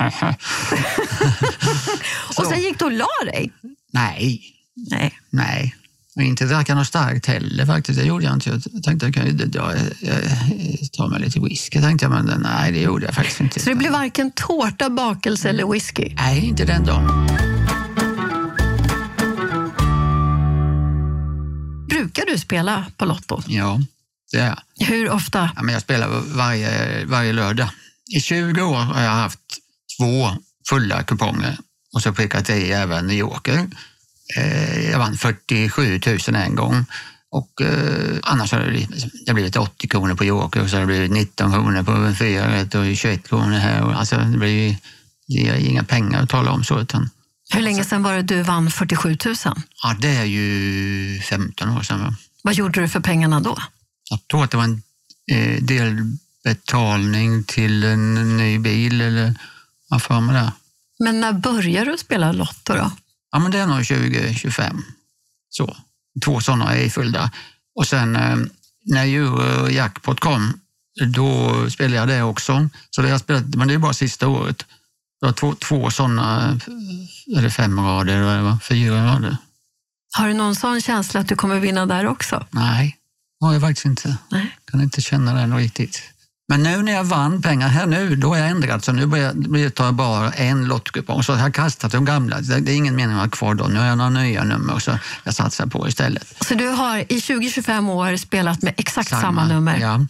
Och 2.38 2.46
sen 2.46 2.60
gick 2.60 2.78
du 2.78 2.84
och 2.84 2.92
la 2.92 3.06
dig? 3.24 3.52
Nej, 3.92 4.56
Nej. 4.76 5.18
Nej, 5.30 5.74
och 6.16 6.22
inte 6.22 6.44
dracka 6.44 6.74
något 6.74 6.86
starkt 6.86 7.26
heller 7.26 7.66
faktiskt. 7.66 8.00
Det 8.00 8.06
gjorde 8.06 8.24
jag 8.24 8.34
inte. 8.34 8.50
Jag 8.50 8.82
tänkte 8.82 9.06
jag 9.06 9.76
jag, 10.00 10.92
ta 10.92 11.06
mig 11.08 11.20
lite 11.20 11.40
whisky, 11.40 11.80
tänkte 11.80 12.04
jag, 12.04 12.12
men 12.12 12.40
nej, 12.42 12.72
det 12.72 12.80
gjorde 12.80 13.06
jag 13.06 13.14
faktiskt 13.14 13.40
inte. 13.40 13.60
Så 13.60 13.68
det 13.70 13.74
blev 13.74 13.92
varken 13.92 14.30
tårta, 14.30 14.90
bakelse 14.90 15.48
eller 15.48 15.72
whisky? 15.72 16.14
Nej, 16.16 16.46
inte 16.46 16.64
den 16.64 16.84
dagen. 16.84 17.26
Brukar 21.88 22.26
du 22.26 22.38
spela 22.38 22.86
på 22.96 23.04
Lotto? 23.04 23.42
Ja, 23.46 23.80
det 24.32 24.38
är 24.38 24.46
jag. 24.78 24.86
Hur 24.86 25.10
ofta? 25.10 25.50
Ja, 25.56 25.62
men 25.62 25.72
jag 25.72 25.82
spelar 25.82 26.08
varje, 26.36 27.04
varje 27.04 27.32
lördag. 27.32 27.68
I 28.16 28.20
20 28.20 28.62
år 28.62 28.76
har 28.76 29.02
jag 29.02 29.10
haft 29.10 29.40
två 29.98 30.30
fulla 30.68 31.02
kuponger 31.02 31.58
och 31.94 32.02
så 32.02 32.12
prickat 32.12 32.50
i 32.50 32.72
även 32.72 33.16
Joker. 33.16 33.66
Eh, 34.36 34.90
jag 34.90 34.98
vann 34.98 35.16
47 35.18 36.00
000 36.06 36.18
en 36.36 36.54
gång. 36.54 36.84
Och 37.30 37.62
eh, 37.62 38.18
annars 38.22 38.52
har 38.52 38.60
det 38.60 38.70
blivit, 38.70 38.90
det 38.90 39.30
har 39.30 39.34
blivit 39.34 39.56
80 39.56 39.88
kronor 39.88 40.14
på 40.14 40.24
Joker 40.24 40.62
och 40.62 40.70
så 40.70 40.76
har 40.76 40.80
det 40.80 40.86
blivit 40.86 41.10
19 41.12 41.52
kronor 41.52 41.82
på 41.82 42.14
fyra 42.18 42.52
rätt 42.52 42.74
och 42.74 42.96
21 42.96 43.28
kronor 43.28 43.58
här. 43.58 43.82
Och 43.82 43.92
Alltså, 43.98 44.16
det 44.16 44.38
blir 44.38 44.76
det 45.28 45.48
är 45.48 45.54
inga 45.56 45.84
pengar 45.84 46.22
att 46.22 46.28
tala 46.28 46.50
om 46.50 46.64
så. 46.64 46.80
Utan, 46.80 47.10
Hur 47.54 47.60
länge 47.60 47.84
sedan 47.84 48.02
var 48.02 48.14
det 48.14 48.22
du 48.22 48.42
vann 48.42 48.70
47 48.70 49.16
000? 49.24 49.34
ja, 49.82 49.96
det 50.00 50.08
är 50.16 50.24
ju 50.24 51.20
15 51.20 51.68
år 51.68 51.82
sedan. 51.82 52.00
Va? 52.00 52.14
Vad 52.42 52.54
gjorde 52.54 52.80
du 52.80 52.88
för 52.88 53.00
pengarna 53.00 53.40
då? 53.40 53.58
Jag 54.10 54.28
tror 54.28 54.44
att 54.44 54.50
det 54.50 54.56
var 54.56 54.64
en 54.64 54.82
eh, 55.32 55.62
delbetalning 55.62 57.44
till 57.44 57.84
en 57.84 58.36
ny 58.36 58.58
bil 58.58 59.00
eller 59.00 59.34
vad 59.88 60.02
för 60.02 60.20
mig 60.20 60.34
det. 60.34 60.52
Men 60.98 61.20
när 61.20 61.32
började 61.32 61.90
du 61.90 61.98
spela 61.98 62.32
Lotto 62.32 62.74
då? 62.74 62.90
Ja, 63.30 63.38
men 63.38 63.50
det 63.50 63.58
är 63.58 63.66
nog 63.66 63.86
2025. 63.86 64.82
Så. 65.48 65.76
Två 66.24 66.40
sådana 66.40 66.76
är 66.76 66.84
ifyllda. 66.84 67.30
Och 67.74 67.86
sen 67.86 68.16
eh, 68.16 68.36
när 68.84 69.06
Eurojackpot 69.06 70.20
kom, 70.20 70.60
då 71.14 71.70
spelade 71.70 71.96
jag 71.96 72.08
det 72.08 72.22
också. 72.22 72.68
Så 72.90 73.02
det 73.02 73.08
har 73.08 73.12
jag 73.12 73.20
spelat, 73.20 73.44
men 73.44 73.68
det 73.68 73.74
är 73.74 73.78
bara 73.78 73.92
sista 73.92 74.28
året. 74.28 74.66
Det 75.20 75.26
var 75.26 75.32
två, 75.32 75.54
två 75.54 75.90
sådana, 75.90 76.58
eller 77.36 77.50
fem 77.50 77.80
rader, 77.80 78.16
eller 78.16 78.58
fyra 78.58 79.06
rader. 79.06 79.36
Har 80.18 80.28
du 80.28 80.34
någon 80.34 80.56
sån 80.56 80.80
känsla 80.80 81.20
att 81.20 81.28
du 81.28 81.36
kommer 81.36 81.60
vinna 81.60 81.86
där 81.86 82.06
också? 82.06 82.46
Nej, 82.50 82.96
har 83.40 83.52
jag 83.52 83.62
faktiskt 83.62 83.86
inte. 83.86 84.16
Nej. 84.30 84.56
kan 84.70 84.80
inte 84.80 85.00
känna 85.00 85.34
den 85.34 85.56
riktigt. 85.56 86.02
Men 86.48 86.62
nu 86.62 86.82
när 86.82 86.92
jag 86.92 87.04
vann 87.04 87.42
pengar 87.42 87.68
här 87.68 87.86
nu, 87.86 88.16
då 88.16 88.28
har 88.28 88.36
jag 88.36 88.48
ändrat. 88.48 88.84
Så 88.84 88.92
nu 88.92 89.06
börjar 89.06 89.34
jag 89.58 89.74
tar 89.74 89.84
jag 89.84 89.94
bara 89.94 90.32
en 90.32 90.64
lottkupong. 90.64 91.22
Så 91.22 91.32
jag 91.32 91.38
har 91.38 91.50
kastat 91.50 91.92
de 91.92 92.04
gamla. 92.04 92.40
Det 92.40 92.60
det 92.60 92.72
är 92.72 92.76
ingen 92.76 92.96
mening 92.96 93.16
att 93.16 93.22
ha 93.22 93.30
kvar 93.30 93.54
dem. 93.54 93.72
Nu 93.72 93.78
har 93.80 93.86
jag 93.86 93.98
några 93.98 94.10
nya 94.10 94.44
nummer 94.44 94.78
så 94.78 94.98
jag 95.24 95.34
satsar 95.34 95.66
på 95.66 95.88
istället. 95.88 96.36
Så 96.40 96.54
du 96.54 96.68
har 96.68 96.98
i 96.98 97.18
20-25 97.18 97.90
år 97.90 98.16
spelat 98.16 98.62
med 98.62 98.74
exakt 98.76 99.08
samma, 99.08 99.46
nummer? 99.46 99.78
Ja. 99.78 100.06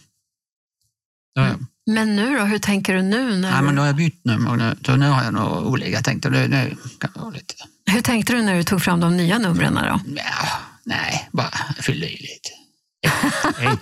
Ja. 1.33 1.55
Men 1.91 2.15
nu 2.15 2.37
då, 2.37 2.43
hur 2.43 2.59
tänker 2.59 2.93
du 2.93 3.01
nu? 3.01 3.37
När 3.37 3.51
Nej, 3.51 3.61
men 3.61 3.69
du... 3.69 3.75
då 3.75 3.81
har 3.81 3.87
jag 3.87 3.95
bytt 3.95 4.25
nummer. 4.25 4.55
Nu, 4.55 4.75
så 4.85 4.95
nu 4.95 5.09
har 5.09 5.23
jag 5.23 5.33
nog 5.33 5.67
olika. 5.67 5.89
Jag 5.89 6.03
tänkte 6.03 6.29
nu, 6.29 6.47
nu 6.47 6.77
kan 6.99 7.09
det 7.13 7.19
vara 7.19 7.29
lite... 7.29 7.53
Hur 7.91 8.01
tänkte 8.01 8.33
du 8.33 8.41
när 8.41 8.55
du 8.55 8.63
tog 8.63 8.81
fram 8.81 8.99
de 8.99 9.17
nya 9.17 9.37
numren 9.37 9.73
då? 9.73 9.99
Ja, 10.15 10.47
nej, 10.83 11.29
bara 11.31 11.51
fylla 11.79 12.05
i 12.05 12.17
lite. 12.17 12.49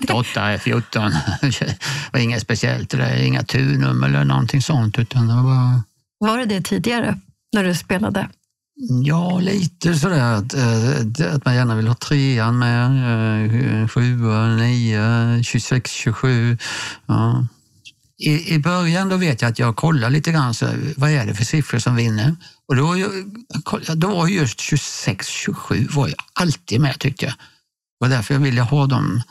1, 0.02 0.10
8, 0.12 0.58
14. 0.60 1.12
Det 1.42 1.78
var 2.14 2.20
inget 2.20 2.42
speciellt. 2.42 2.90
Det 2.90 3.04
är 3.04 3.24
inga 3.24 3.44
turnummer 3.44 4.08
eller 4.08 4.26
någonting 4.26 4.62
sånt. 4.62 5.00
Utan 5.00 5.28
det 5.28 5.34
var. 5.34 5.82
Var 6.20 6.38
det 6.38 6.46
det 6.46 6.62
tidigare, 6.62 7.20
när 7.54 7.64
du 7.64 7.76
spelade? 7.76 8.30
Ja, 9.06 9.40
lite 9.40 9.96
sådär 9.96 10.34
att, 10.34 10.54
eh, 10.54 11.36
att 11.36 11.46
man 11.46 11.56
gärna 11.56 11.76
vill 11.76 11.88
ha 11.88 11.96
trean 11.96 12.60
med, 12.60 13.82
eh, 13.82 13.88
sjua, 13.88 14.48
nio, 14.48 15.44
26, 15.44 15.92
27. 15.92 16.58
Ja. 17.06 17.48
I, 18.18 18.54
I 18.56 18.60
början 18.60 19.10
då 19.10 19.18
vet 19.18 19.42
jag 19.42 19.52
att 19.52 19.60
jag 19.60 19.76
kollar 19.76 20.10
lite 20.10 20.32
grann, 20.32 20.54
så, 20.54 20.68
vad 20.98 21.10
är 21.10 21.26
det 21.26 21.34
för 21.34 21.46
siffror 21.46 21.80
som 21.80 21.96
vinner? 21.96 22.36
Och 22.68 22.76
då, 22.76 22.96
då 23.96 24.08
var 24.08 24.28
just 24.28 24.60
26, 24.60 25.28
27 25.28 25.88
var 25.92 26.08
jag 26.08 26.18
alltid 26.34 26.82
med 26.82 27.00
tyckte 27.00 27.26
jag. 27.26 27.34
Det 28.00 28.06
var 28.06 28.10
därför 28.10 28.34
jag 28.34 28.42
ville 28.42 28.62
ha 28.62 28.86
dem. 28.86 29.22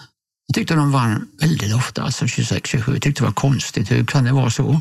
Jag 0.47 0.55
tyckte 0.55 0.75
de 0.75 0.93
vann 0.93 1.29
väldigt 1.41 1.75
ofta, 1.75 2.03
alltså 2.03 2.27
26, 2.27 2.71
27. 2.71 2.93
Jag 2.93 3.03
tyckte 3.03 3.23
det 3.23 3.27
var 3.27 3.33
konstigt, 3.33 3.91
hur 3.91 4.05
kan 4.05 4.25
det 4.25 4.33
vara 4.33 4.51
så? 4.51 4.81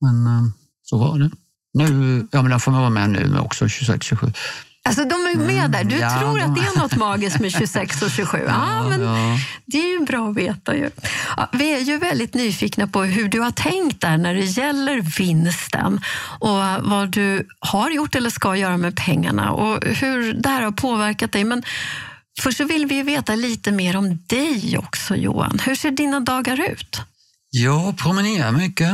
Men 0.00 0.26
eh, 0.26 0.42
så 0.82 0.98
var 0.98 1.18
det. 1.18 1.30
Nu, 1.78 2.28
ja 2.32 2.42
men 2.42 2.50
de 2.50 2.60
får 2.60 2.72
man 2.72 2.80
vara 2.80 2.90
med 2.90 3.10
nu 3.10 3.38
också, 3.38 3.68
26, 3.68 4.06
27. 4.06 4.32
Alltså 4.88 5.04
de 5.04 5.14
är 5.14 5.36
med 5.36 5.70
där. 5.70 5.84
Du 5.84 5.96
ja, 5.96 6.18
tror 6.20 6.40
att 6.40 6.54
det 6.54 6.60
är 6.60 6.78
något 6.78 6.96
magiskt 6.96 7.40
med 7.40 7.52
26 7.52 8.02
och 8.02 8.10
27. 8.10 8.38
Ja, 8.48 8.88
men 8.88 9.00
ja. 9.00 9.38
Det 9.66 9.78
är 9.78 10.00
ju 10.00 10.04
bra 10.04 10.28
att 10.28 10.36
veta. 10.36 10.76
Ju. 10.76 10.90
Vi 11.52 11.74
är 11.74 11.80
ju 11.80 11.98
väldigt 11.98 12.34
nyfikna 12.34 12.86
på 12.86 13.02
hur 13.02 13.28
du 13.28 13.40
har 13.40 13.50
tänkt 13.50 14.00
där 14.00 14.16
när 14.16 14.34
det 14.34 14.44
gäller 14.44 15.00
vinsten 15.18 16.00
och 16.38 16.58
vad 16.80 17.08
du 17.08 17.48
har 17.60 17.90
gjort 17.90 18.14
eller 18.14 18.30
ska 18.30 18.56
göra 18.56 18.76
med 18.76 18.96
pengarna 18.96 19.50
och 19.50 19.84
hur 19.84 20.32
det 20.32 20.48
här 20.48 20.62
har 20.62 20.72
påverkat 20.72 21.32
dig. 21.32 21.44
Men 21.44 21.62
först 22.40 22.58
så 22.58 22.64
vill 22.64 22.86
vi 22.86 23.02
veta 23.02 23.34
lite 23.34 23.72
mer 23.72 23.96
om 23.96 24.18
dig 24.26 24.78
också, 24.78 25.16
Johan. 25.16 25.58
Hur 25.64 25.74
ser 25.74 25.90
dina 25.90 26.20
dagar 26.20 26.70
ut? 26.72 27.00
Jag 27.50 27.98
promenerar 27.98 28.52
mycket. 28.52 28.90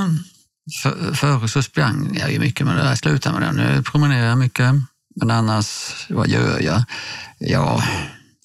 För, 0.82 1.14
förr 1.14 1.47
så 1.47 1.62
sprang 1.62 2.16
jag 2.20 2.32
ju 2.32 2.38
mycket, 2.38 2.66
men 2.66 2.76
det 2.76 2.97
slutade 2.97 3.40
med 3.40 3.49
det. 3.49 3.62
Nu 3.62 3.82
promenerar 3.82 4.26
jag 4.28 4.38
mycket. 4.38 4.75
Men 5.16 5.30
annars, 5.30 5.94
vad 6.09 6.28
gör 6.28 6.61
jag? 6.61 6.82
Ja, 7.38 7.82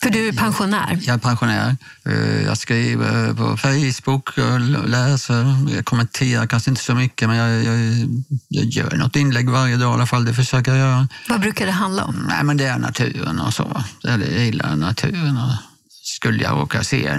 för 0.05 0.11
du 0.11 0.27
är 0.27 0.33
pensionär. 0.33 0.99
jag 1.01 1.13
är 1.13 1.17
pensionär. 1.17 1.77
Eh, 2.05 2.43
Jag 2.43 2.57
skriver 2.57 3.33
på 3.33 3.57
Facebook, 3.57 4.37
och 4.37 4.59
läser, 4.89 5.69
jag 5.75 5.85
kommenterar 5.85 6.47
kanske 6.47 6.69
inte 6.69 6.81
så 6.81 6.95
mycket, 6.95 7.29
men 7.29 7.37
jag, 7.37 7.63
jag, 7.63 8.07
jag 8.47 8.65
gör 8.65 8.97
något 8.97 9.15
inlägg 9.15 9.49
varje 9.49 9.77
dag 9.77 9.91
i 9.91 9.93
alla 9.93 10.05
fall. 10.05 10.25
Det 10.25 10.33
försöker 10.33 10.71
jag 10.71 10.79
göra. 10.79 11.07
Vad 11.29 11.41
brukar 11.41 11.65
det 11.65 11.71
handla 11.71 12.03
om? 12.03 12.25
Nej, 12.29 12.43
men 12.43 12.57
det 12.57 12.65
är 12.65 12.77
naturen 12.77 13.39
och 13.39 13.53
så. 13.53 13.83
Jag 14.01 14.19
gillar 14.19 14.75
naturen. 14.75 15.37
Och 15.37 15.51
skulle 15.89 16.43
jag 16.43 16.57
råka 16.57 16.83
se 16.83 17.17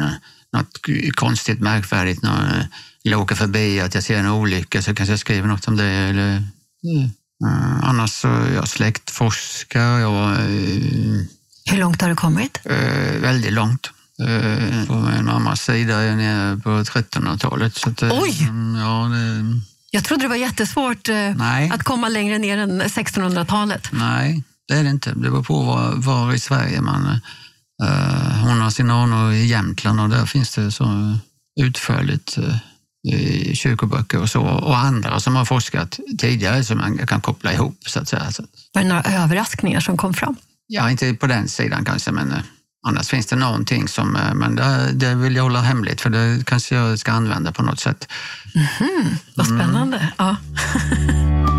något 0.53 0.79
konstigt, 1.15 1.61
märkvärdigt, 1.61 2.23
någon, 2.23 2.51
eller 3.05 3.17
åker 3.17 3.35
förbi, 3.35 3.81
att 3.81 3.95
jag 3.95 4.05
ser 4.05 4.19
en 4.19 4.27
olycka 4.31 4.83
så 4.83 4.95
kanske 4.95 5.13
jag 5.13 5.21
skriver 5.21 5.49
något 5.49 5.69
om 5.69 5.77
det. 5.77 5.85
Eller, 5.85 6.37
mm. 6.37 7.11
annars 7.83 8.11
så 8.11 8.29
är 8.29 8.55
jag 8.55 8.69
släktforskare. 8.69 10.01
Jag, 10.01 10.39
uh, 10.39 11.23
Hur 11.71 11.79
långt 11.79 12.03
har 12.03 12.09
du 12.09 12.17
kommit? 12.17 12.59
Uh, 12.71 13.21
väldigt 13.21 13.53
långt. 13.53 13.91
Uh, 14.23 14.87
på 14.87 14.95
min 14.95 15.25
mammas 15.25 15.61
sida 15.61 16.03
är 16.03 16.17
nere 16.17 16.57
på 16.57 16.69
1300-talet. 16.69 18.03
Oj! 18.03 18.49
Ja, 18.81 19.09
det, 19.09 19.61
jag 19.91 20.05
trodde 20.05 20.25
det 20.25 20.29
var 20.29 20.37
jättesvårt 20.37 21.09
Nej. 21.37 21.71
att 21.71 21.83
komma 21.83 22.09
längre 22.09 22.39
ner 22.39 22.59
än 22.59 22.83
1600-talet. 22.83 23.89
Nej, 23.93 24.43
det 24.69 24.75
är 24.75 24.85
det 24.85 24.91
inte. 24.91 25.11
Det 25.11 25.17
beror 25.17 25.43
på 25.43 25.63
var, 25.63 25.93
var 25.97 26.35
i 26.35 26.39
Sverige 26.39 26.81
man... 26.81 27.21
Uh, 27.83 28.45
hon 28.45 28.61
har 28.61 28.71
sina 28.71 29.03
anor 29.03 29.33
i 29.33 29.47
Jämtland 29.47 30.01
och 30.01 30.09
där 30.09 30.27
finns 30.27 30.55
det 30.55 30.73
så 30.73 31.19
utförligt 31.61 32.39
uh, 32.39 32.57
i 33.15 33.57
kyrkoböcker 33.57 34.21
och 34.21 34.31
så. 34.31 34.43
Och 34.43 34.79
andra 34.79 35.21
som 35.21 35.37
har 35.37 35.45
forskat 35.45 36.01
tidigare 36.19 36.65
som 36.65 36.79
man 36.79 37.07
kan 37.07 37.21
koppla 37.21 37.53
ihop. 37.53 37.79
så 37.87 38.01
att 38.01 38.09
säga. 38.09 38.31
Var 38.73 38.83
det 38.83 38.89
några 38.89 39.03
överraskningar 39.03 39.81
som 39.81 39.97
kom 39.97 40.15
fram? 40.15 40.37
Ja, 40.67 40.91
inte 40.91 41.15
på 41.15 41.27
den 41.27 41.49
sidan 41.49 41.85
kanske, 41.85 42.13
men 42.13 42.33
uh, 42.33 42.39
annars 42.87 43.09
finns 43.09 43.27
det 43.27 43.37
någonting 43.37 43.89
som... 43.89 44.19
men 44.35 44.57
det, 44.57 44.93
det, 44.93 45.15
vill 45.15 45.37
jag 45.37 45.43
hålla 45.43 45.61
hemligt 45.61 46.01
för 46.01 46.11
det 46.11 46.47
kanske 46.47 46.75
jag 46.75 46.99
ska 46.99 47.13
använda 47.13 47.53
på 47.53 47.63
något 47.63 47.81
sätt. 47.81 48.09
Mm 48.55 48.67
-hmm. 48.67 49.17
Vad 49.35 49.47
spännande. 49.47 49.97
Mm. 49.97 50.09
Ja. 50.19 50.37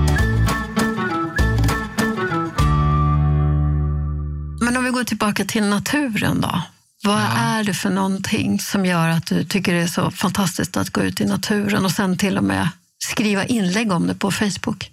Men 4.68 4.78
om 4.78 4.84
vi 4.84 4.90
går 4.90 5.04
tillbaka 5.04 5.46
till 5.46 5.64
naturen 5.64 6.42
då. 6.42 6.62
Vad 7.04 7.22
ja. 7.22 7.28
är 7.28 7.64
det 7.64 7.74
för 7.74 7.90
någonting 7.90 8.60
som 8.60 8.86
gör 8.86 9.10
att 9.10 9.26
du 9.26 9.44
tycker 9.44 9.74
det 9.74 9.82
är 9.82 9.88
så 9.88 10.12
fantastiskt 10.12 10.78
att 10.78 10.90
gå 10.90 11.02
ut 11.02 11.22
i 11.22 11.26
naturen 11.26 11.86
och 11.86 11.92
sen 11.92 12.18
till 12.18 12.38
och 12.38 12.44
med 12.44 12.70
skriva 13.00 13.46
inlägg 13.46 13.92
om 13.92 14.08
det 14.08 14.16
på 14.16 14.32
Facebook? 14.32 14.92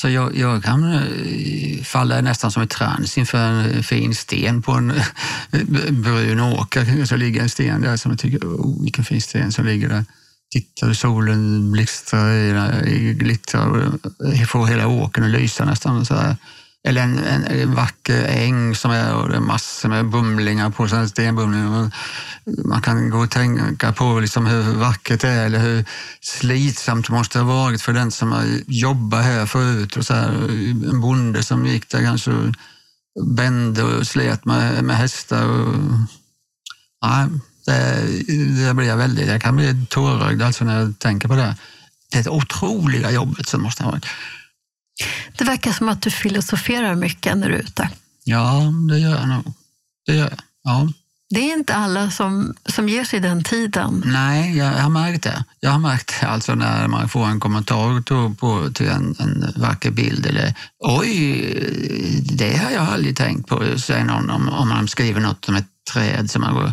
Så 0.00 0.08
jag, 0.08 0.36
jag 0.36 0.64
kan 0.64 0.92
eh, 0.92 1.82
falla 1.82 2.20
nästan 2.20 2.52
som 2.52 2.62
ett 2.62 2.70
trans 2.70 3.18
inför 3.18 3.38
en 3.38 3.82
fin 3.82 4.14
sten 4.14 4.62
på 4.62 4.72
en 4.72 4.90
eh, 4.90 5.90
brun 5.90 6.40
åker. 6.40 7.04
Så 7.04 7.16
ligger 7.16 7.42
en 7.42 7.48
sten 7.48 7.80
där 7.80 7.96
som 7.96 8.10
jag 8.10 8.18
tycker, 8.18 8.38
oh, 8.38 8.82
vilken 8.82 9.04
fin 9.04 9.22
sten 9.22 9.52
som 9.52 9.66
ligger 9.66 9.88
där. 9.88 10.04
Tittar 10.52 10.86
hur 10.86 10.94
solen 10.94 11.72
blixtrar, 11.72 12.86
eh, 12.86 13.12
glittrar 13.12 13.68
och 13.68 14.48
får 14.48 14.66
hela 14.66 14.86
åkern 14.86 15.24
att 15.24 15.30
lysa 15.30 15.64
nästan. 15.64 16.06
Så 16.06 16.14
här. 16.14 16.36
Eller 16.88 17.02
en, 17.02 17.18
en, 17.18 17.74
vacker 17.74 18.24
äng 18.24 18.74
som 18.74 18.90
är 18.90 19.14
och 19.14 19.28
det 19.28 19.36
är 19.36 19.40
massor 19.40 19.88
med 19.88 20.10
bumlingar 20.10 20.70
på, 20.70 20.88
stenbumlingar. 21.08 21.90
Man 22.64 22.82
kan 22.82 23.10
gå 23.10 23.18
och 23.18 23.30
tänka 23.30 23.92
på 23.92 24.20
liksom 24.20 24.46
hur 24.46 24.74
vackert 24.74 25.20
det 25.20 25.28
är 25.28 25.46
eller 25.46 25.58
hur 25.58 25.84
slitsamt 26.20 27.06
det 27.06 27.12
måste 27.12 27.38
ha 27.38 27.46
varit 27.46 27.82
för 27.82 27.92
den 27.92 28.10
som 28.10 28.32
har 28.32 28.44
jobbat 28.66 29.24
här 29.24 29.46
förut. 29.46 29.96
Och 29.96 30.06
så 30.06 30.14
här, 30.14 30.28
en 30.90 31.00
bonde 31.00 31.42
som 31.42 31.66
gick 31.66 31.88
där 31.88 32.02
kanske 32.02 32.52
bände 33.36 33.82
och 33.82 34.06
slet 34.06 34.44
med, 34.44 34.84
med 34.84 34.96
hästar. 34.96 35.46
Och, 35.46 35.74
ja, 37.00 37.28
det, 37.66 38.64
det 38.66 38.74
blir 38.74 38.88
jag 38.88 38.96
väldigt, 38.96 39.28
jag 39.28 39.42
kan 39.42 39.56
bli 39.56 39.86
tårögd 39.88 40.42
alltså 40.42 40.64
när 40.64 40.80
jag 40.80 40.98
tänker 40.98 41.28
på 41.28 41.34
det. 41.34 41.56
Det 42.12 42.28
otroliga 42.28 43.10
jobbet 43.10 43.48
som 43.48 43.62
måste 43.62 43.84
ha 43.84 43.90
varit. 43.90 44.06
Det 45.38 45.44
verkar 45.44 45.72
som 45.72 45.88
att 45.88 46.02
du 46.02 46.10
filosoferar 46.10 46.94
mycket 46.94 47.36
när 47.36 47.48
du 47.48 47.54
är 47.54 47.58
ute. 47.58 47.90
Ja, 48.24 48.72
det 48.88 48.98
gör 48.98 49.16
jag 49.16 49.28
nog. 49.28 49.52
Det 50.06 50.14
gör 50.14 50.24
jag. 50.24 50.40
Ja. 50.62 50.88
Det 51.34 51.50
är 51.50 51.54
inte 51.54 51.74
alla 51.74 52.10
som, 52.10 52.54
som 52.66 52.88
ger 52.88 53.04
sig 53.04 53.20
den 53.20 53.44
tiden. 53.44 54.02
Nej, 54.06 54.56
jag, 54.56 54.72
har 54.72 54.90
märkt 54.90 55.22
det. 55.22 55.44
Jag 55.60 55.70
har 55.70 55.78
märkt 55.78 56.20
det 56.20 56.26
alltså 56.26 56.54
när 56.54 56.88
man 56.88 57.08
får 57.08 57.26
en 57.26 57.40
kommentar 57.40 58.34
på, 58.34 58.70
till 58.72 58.88
en, 58.88 59.16
en 59.18 59.52
vacker 59.56 59.90
bild. 59.90 60.26
Eller 60.26 60.54
oj, 60.78 62.22
det 62.22 62.56
har 62.56 62.70
jag 62.70 62.88
aldrig 62.88 63.16
tänkt 63.16 63.48
på, 63.48 63.78
säger 63.78 64.04
någon 64.04 64.30
om, 64.30 64.48
om 64.48 64.68
man 64.68 64.88
skriver 64.88 65.20
något 65.20 65.48
om 65.48 65.54
ett 65.54 65.68
träd 65.92 66.30
som, 66.30 66.42
man, 66.42 66.72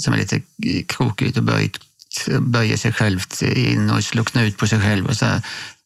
som 0.00 0.14
är 0.14 0.18
lite 0.18 0.40
krokigt 0.88 1.36
och 1.36 1.44
böjt, 1.44 1.80
böjer 2.40 2.76
sig 2.76 2.92
självt 2.92 3.42
in 3.42 3.90
och 3.90 4.04
slår 4.04 4.24
knut 4.24 4.56
på 4.56 4.66
sig 4.66 4.80
själv. 4.80 5.06
Och 5.06 5.16
så 5.16 5.24
här. 5.24 5.42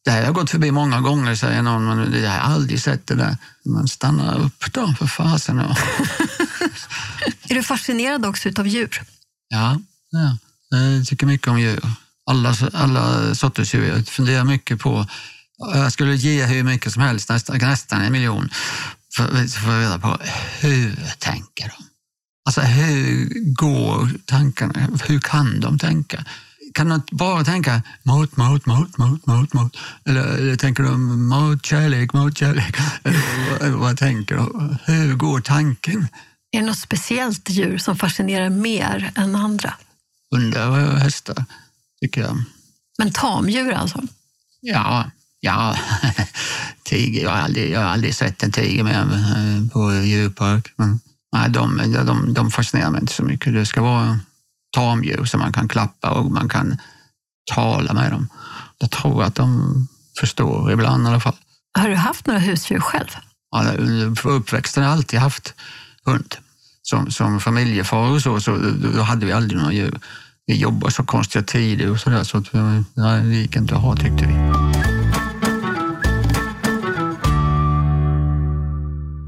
Det 0.06 0.12
här 0.12 0.18
har 0.18 0.24
jag 0.24 0.34
gått 0.34 0.50
förbi 0.50 0.70
många 0.70 1.00
gånger, 1.00 1.34
säger 1.34 1.62
någon, 1.62 1.84
men 1.84 2.22
jag 2.22 2.30
har 2.30 2.38
aldrig 2.38 2.80
sett 2.80 3.06
det 3.06 3.14
där. 3.14 3.36
Man 3.64 3.88
stannar 3.88 4.38
upp 4.38 4.72
då, 4.72 4.94
för 4.98 5.06
fasen. 5.06 5.56
Ja. 5.56 5.76
är 7.48 7.54
du 7.54 7.62
fascinerad 7.62 8.26
också 8.26 8.48
av 8.58 8.66
djur? 8.66 9.02
Ja, 9.48 9.80
ja, 10.10 10.36
jag 10.78 11.06
tycker 11.06 11.26
mycket 11.26 11.48
om 11.48 11.60
djur. 11.60 11.80
Alla, 12.30 12.54
alla 12.72 13.34
sorters 13.34 13.74
djur. 13.74 13.88
Jag 13.88 14.08
funderar 14.08 14.44
mycket 14.44 14.80
på, 14.80 15.06
jag 15.58 15.92
skulle 15.92 16.16
ge 16.16 16.44
hur 16.44 16.62
mycket 16.62 16.92
som 16.92 17.02
helst, 17.02 17.28
nästan, 17.28 17.58
nästan 17.58 18.02
en 18.02 18.12
miljon, 18.12 18.50
för 19.16 19.24
att 19.24 19.54
få 19.54 19.70
reda 19.70 19.98
på 19.98 20.18
hur 20.60 21.14
tänker 21.18 21.64
de? 21.64 21.84
Alltså 22.44 22.60
hur 22.60 23.28
går 23.54 24.10
tankarna? 24.24 24.88
Hur 25.06 25.20
kan 25.20 25.60
de 25.60 25.78
tänka? 25.78 26.24
Kan 26.76 26.88
du 26.88 27.16
bara 27.16 27.44
tänka 27.44 27.82
mat, 28.02 28.36
mat, 28.36 28.66
mat, 28.66 28.98
mat, 28.98 29.26
mat, 29.26 29.52
mat? 29.52 29.76
Eller, 30.08 30.22
eller 30.22 30.56
tänker 30.56 30.82
du 30.82 30.90
mat, 30.90 31.66
kärlek, 31.66 32.12
mat, 32.12 32.38
kärlek? 32.38 32.76
Eller, 33.60 33.70
vad 33.70 33.96
tänker 33.96 34.36
du? 34.36 34.76
Hur 34.92 35.14
går 35.14 35.40
tanken? 35.40 36.08
Är 36.52 36.60
det 36.60 36.66
något 36.66 36.78
speciellt 36.78 37.50
djur 37.50 37.78
som 37.78 37.96
fascinerar 37.96 38.50
mer 38.50 39.12
än 39.14 39.34
andra? 39.34 39.74
Hundar 40.30 40.68
och 40.68 40.98
hästar, 40.98 41.44
tycker 42.00 42.20
jag. 42.20 42.42
Men 42.98 43.12
tamdjur 43.12 43.72
alltså? 43.72 44.02
Ja, 44.60 45.10
ja. 45.40 45.76
tiger. 46.84 47.22
Jag 47.22 47.30
har, 47.30 47.38
aldrig, 47.38 47.70
jag 47.70 47.80
har 47.80 47.86
aldrig 47.86 48.14
sett 48.14 48.42
en 48.42 48.52
tiger 48.52 48.84
med 48.84 49.02
eh, 49.02 49.70
på 49.72 49.92
djurpark. 49.92 50.72
Men, 50.76 51.00
nej, 51.32 51.50
de, 51.50 51.92
de, 52.06 52.34
de 52.34 52.50
fascinerar 52.50 52.90
mig 52.90 53.00
inte 53.00 53.12
så 53.12 53.22
mycket. 53.22 53.54
Det 53.54 53.66
ska 53.66 53.82
vara 53.82 54.20
tamdjur 54.76 55.24
som 55.24 55.40
man 55.40 55.52
kan 55.52 55.68
klappa 55.68 56.10
och 56.10 56.30
man 56.32 56.48
kan 56.48 56.78
tala 57.54 57.92
med 57.92 58.12
dem. 58.12 58.28
Jag 58.78 58.90
tror 58.90 59.22
att 59.22 59.34
de 59.34 59.88
förstår 60.20 60.72
ibland 60.72 61.04
i 61.04 61.08
alla 61.08 61.20
fall. 61.20 61.36
Har 61.78 61.88
du 61.88 61.94
haft 61.94 62.26
några 62.26 62.40
husdjur 62.40 62.80
själv? 62.80 63.08
Ja, 63.50 63.62
för 64.16 64.30
uppväxten 64.30 64.82
har 64.82 64.90
jag 64.90 64.96
alltid 64.96 65.20
haft 65.20 65.54
hund. 66.04 66.34
Som, 66.82 67.10
som 67.10 67.40
familjefar 67.40 68.10
och 68.10 68.22
så, 68.22 68.40
så 68.40 68.56
då 68.94 69.02
hade 69.02 69.26
vi 69.26 69.32
aldrig 69.32 69.60
några 69.60 69.72
djur. 69.72 70.00
Vi 70.46 70.56
jobbade 70.56 70.92
så 70.92 71.04
konstiga 71.04 71.42
tider 71.42 71.90
och 71.90 72.00
sådär 72.00 72.24
så 72.24 72.38
att 72.38 72.52
nej, 72.94 73.22
det 73.22 73.34
gick 73.34 73.56
inte 73.56 73.74
att 73.74 73.82
ha 73.82 73.96
tyckte 73.96 74.26
vi. 74.26 74.34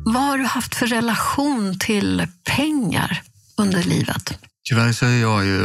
Vad 0.04 0.22
har 0.22 0.38
du 0.38 0.44
haft 0.44 0.74
för 0.74 0.86
relation 0.86 1.78
till 1.78 2.26
pengar 2.44 3.22
under 3.56 3.82
livet? 3.82 4.47
Tyvärr 4.68 4.92
så 4.92 5.06
är 5.06 5.20
jag 5.20 5.44
ju 5.44 5.64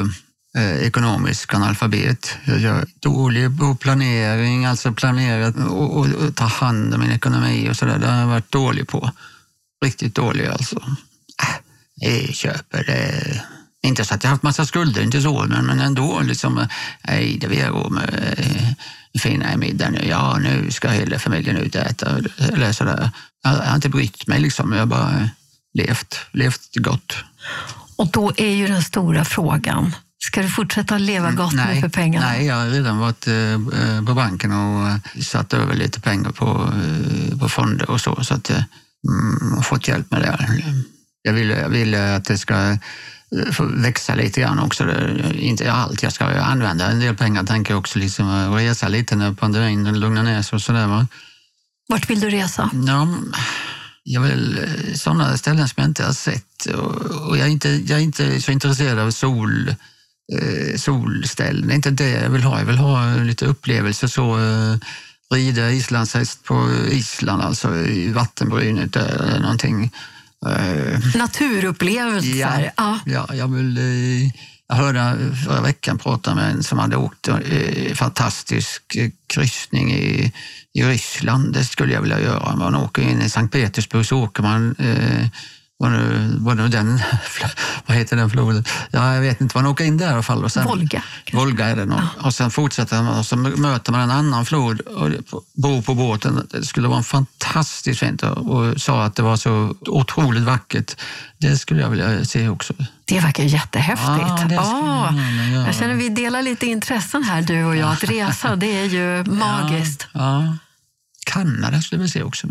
eh, 0.57 0.87
ekonomisk 0.87 1.53
analfabet. 1.53 2.37
Jag 2.45 2.63
är 2.63 2.85
dålig 2.99 3.59
på 3.59 3.75
planering, 3.75 4.65
alltså 4.65 4.93
planera 4.93 5.47
och, 5.47 5.97
och, 5.97 6.07
och, 6.07 6.35
ta 6.35 6.45
hand 6.45 6.93
om 6.93 6.99
min 6.99 7.11
ekonomi 7.11 7.69
och 7.69 7.77
sådär. 7.77 7.99
Det 7.99 8.07
har 8.07 8.19
jag 8.19 8.27
varit 8.27 8.51
dålig 8.51 8.87
på. 8.87 9.11
Riktigt 9.85 10.15
dålig 10.15 10.45
alltså. 10.45 10.75
Äh, 11.43 12.25
jag 12.25 12.35
köper 12.35 12.83
det. 12.83 13.41
Inte 13.87 14.05
så 14.05 14.13
att 14.13 14.23
jag 14.23 14.29
har 14.29 14.33
haft 14.33 14.43
massa 14.43 14.65
skulder, 14.65 15.01
inte 15.01 15.21
så, 15.21 15.45
men, 15.49 15.65
men 15.65 15.79
ändå. 15.79 16.21
Liksom, 16.21 16.67
nej, 17.07 17.37
det 17.41 17.47
vill 17.47 17.59
jag 17.59 17.73
gå 17.73 17.89
med 17.89 18.35
eh, 18.37 19.19
fina 19.19 19.57
middag 19.57 19.89
nu. 19.89 20.07
Ja, 20.09 20.37
nu 20.37 20.71
ska 20.71 20.89
hela 20.89 21.19
familjen 21.19 21.57
ut 21.57 21.75
och 21.75 21.81
äta. 21.81 22.19
Eller 22.37 22.71
sådär. 22.71 23.09
Jag, 23.43 23.53
jag 23.53 23.63
har 23.63 23.75
inte 23.75 23.89
brytt 23.89 24.27
mig 24.27 24.39
liksom. 24.39 24.71
Jag 24.71 24.79
har 24.79 24.85
bara 24.85 25.29
levt, 25.73 26.19
levt 26.31 26.75
gott. 26.75 27.15
Och 27.95 28.11
då 28.11 28.33
är 28.37 28.55
ju 28.55 28.67
den 28.67 28.83
stora 28.83 29.25
frågan, 29.25 29.95
ska 30.25 30.41
du 30.41 30.49
fortsätta 30.49 30.97
leva 30.97 31.27
mm, 31.27 31.35
gott 31.35 31.53
nej, 31.53 31.81
för 31.81 31.89
pengarna? 31.89 32.27
Nej, 32.27 32.45
jag 32.45 32.55
har 32.55 32.67
redan 32.67 32.97
varit 32.97 33.27
eh, 33.27 34.05
på 34.05 34.13
banken 34.13 34.51
och 34.51 34.87
eh, 34.87 34.95
satt 35.21 35.53
över 35.53 35.75
lite 35.75 36.01
pengar 36.01 36.31
på, 36.31 36.73
eh, 36.73 37.39
på 37.39 37.49
fonder 37.49 37.89
och 37.89 38.01
så, 38.01 38.23
så 38.23 38.33
att 38.33 38.49
jag 38.49 38.63
mm, 39.09 39.55
har 39.55 39.61
fått 39.61 39.87
hjälp 39.87 40.11
med 40.11 40.21
det. 40.21 40.63
Jag 41.21 41.33
vill, 41.33 41.49
jag 41.49 41.69
vill 41.69 41.95
att 41.95 42.25
det 42.25 42.37
ska 42.37 42.77
få 43.51 43.65
växa 43.65 44.15
lite 44.15 44.41
grann 44.41 44.59
också. 44.59 44.83
Inte 45.33 45.71
allt, 45.71 46.03
jag 46.03 46.13
ska 46.13 46.25
använda 46.25 46.91
en 46.91 46.99
del 46.99 47.15
pengar, 47.15 47.43
tänker 47.43 47.73
jag 47.73 47.79
också, 47.79 47.99
liksom, 47.99 48.53
resa 48.55 48.87
lite 48.87 49.15
när 49.15 49.33
pandemin 49.33 49.99
lugnar 49.99 50.23
ner 50.23 50.41
sig 50.41 50.55
och 50.55 50.61
sådär. 50.61 51.07
Vart 51.87 52.09
vill 52.09 52.19
du 52.19 52.29
resa? 52.29 52.69
Ja, 52.87 53.07
jag 54.03 54.21
vill 54.21 54.59
sådana 54.95 55.37
ställen 55.37 55.67
som 55.67 55.81
jag 55.81 55.89
inte 55.89 56.05
har 56.05 56.13
sett. 56.13 56.52
Och, 56.65 57.37
jag, 57.37 57.47
är 57.47 57.51
inte, 57.51 57.69
jag 57.69 57.99
är 57.99 58.03
inte 58.03 58.41
så 58.41 58.51
intresserad 58.51 58.99
av 58.99 59.11
sol, 59.11 59.69
eh, 60.33 60.77
solställen. 60.77 61.67
Det 61.67 61.73
är 61.73 61.75
inte 61.75 61.91
det 61.91 62.09
jag 62.09 62.29
vill 62.29 62.43
ha. 62.43 62.59
Jag 62.59 62.65
vill 62.65 62.77
ha 62.77 63.15
lite 63.15 63.45
upplevelser. 63.45 64.07
Så, 64.07 64.39
eh, 64.39 64.77
rida 65.33 65.71
islandshäst 65.71 66.43
på 66.43 66.69
Island, 66.91 67.41
alltså 67.41 67.75
i 67.75 68.11
vattenbrynet 68.11 68.95
eller 68.95 69.39
någonting. 69.39 69.91
Naturupplevelser. 71.15 72.35
Ja, 72.35 72.71
ja. 72.77 72.99
ja 73.05 73.35
jag 73.35 73.47
vill 73.47 73.79
Jag 74.67 74.75
hörde 74.75 75.17
förra 75.45 75.61
veckan 75.61 75.97
prata 75.97 76.35
med 76.35 76.51
en 76.51 76.63
som 76.63 76.79
hade 76.79 76.95
åkt 76.95 77.27
eh, 77.27 77.93
fantastisk 77.93 78.95
eh, 78.95 79.09
kryssning 79.27 79.93
i, 79.93 80.33
i 80.73 80.83
Ryssland. 80.83 81.53
Det 81.53 81.63
skulle 81.63 81.93
jag 81.93 82.01
vilja 82.01 82.21
göra. 82.21 82.55
Man 82.55 82.75
åker 82.75 83.01
in 83.01 83.21
i 83.21 83.29
Sankt 83.29 83.53
Petersburg 83.53 84.05
så 84.05 84.23
åker 84.23 84.43
man 84.43 84.75
eh, 84.79 85.27
vad 85.83 85.91
nu, 85.91 86.35
vad 86.39 86.57
nu 86.57 86.67
den, 86.67 86.99
vad 87.85 87.97
heter 87.97 88.15
den 88.15 88.29
floden? 88.29 88.65
Ja, 88.91 89.13
jag 89.13 89.21
vet 89.21 89.41
inte, 89.41 89.57
man 89.57 89.65
åker 89.65 89.83
in 89.83 89.97
där 89.97 90.05
i 90.05 90.09
alla 90.09 90.23
fall. 90.23 90.43
Och 90.43 90.51
sen, 90.51 90.65
Volga. 90.65 91.03
Volga 91.33 91.65
är 91.65 91.75
det 91.75 91.85
nog. 91.85 91.99
Ja. 91.99 92.25
Och 92.25 92.33
sen 92.33 92.51
fortsätter 92.51 93.01
man 93.01 93.19
och 93.19 93.25
så 93.25 93.35
möter 93.35 93.91
man 93.91 94.01
en 94.01 94.11
annan 94.11 94.45
flod 94.45 94.79
och 94.81 95.09
bor 95.53 95.81
på 95.81 95.95
båten. 95.95 96.47
Det 96.51 96.63
skulle 96.63 96.87
vara 96.87 97.03
fantastiskt 97.03 97.99
fint 97.99 98.23
och 98.23 98.81
sa 98.81 99.03
att 99.03 99.15
det 99.15 99.23
var 99.23 99.37
så 99.37 99.75
otroligt 99.85 100.43
vackert. 100.43 100.95
Det 101.37 101.57
skulle 101.57 101.81
jag 101.81 101.89
vilja 101.89 102.25
se 102.25 102.49
också. 102.49 102.73
Det 103.05 103.19
verkar 103.19 103.43
jättehäftigt. 103.43 104.51
Ja, 104.51 105.09
oh, 105.09 105.53
jag, 105.53 105.67
jag 105.67 105.75
känner 105.75 105.95
vi 105.95 106.09
delar 106.09 106.41
lite 106.41 106.65
intressen 106.65 107.23
här 107.23 107.41
du 107.41 107.63
och 107.63 107.75
jag. 107.75 107.91
Att 107.91 108.03
resa, 108.03 108.55
det 108.55 108.79
är 108.79 108.85
ju 108.85 109.23
magiskt. 109.23 110.07
Ja, 110.11 110.43
ja. 110.43 110.57
Kanada 111.25 111.81
skulle 111.81 112.01
vi 112.01 112.09
se 112.09 112.23
också. 112.23 112.47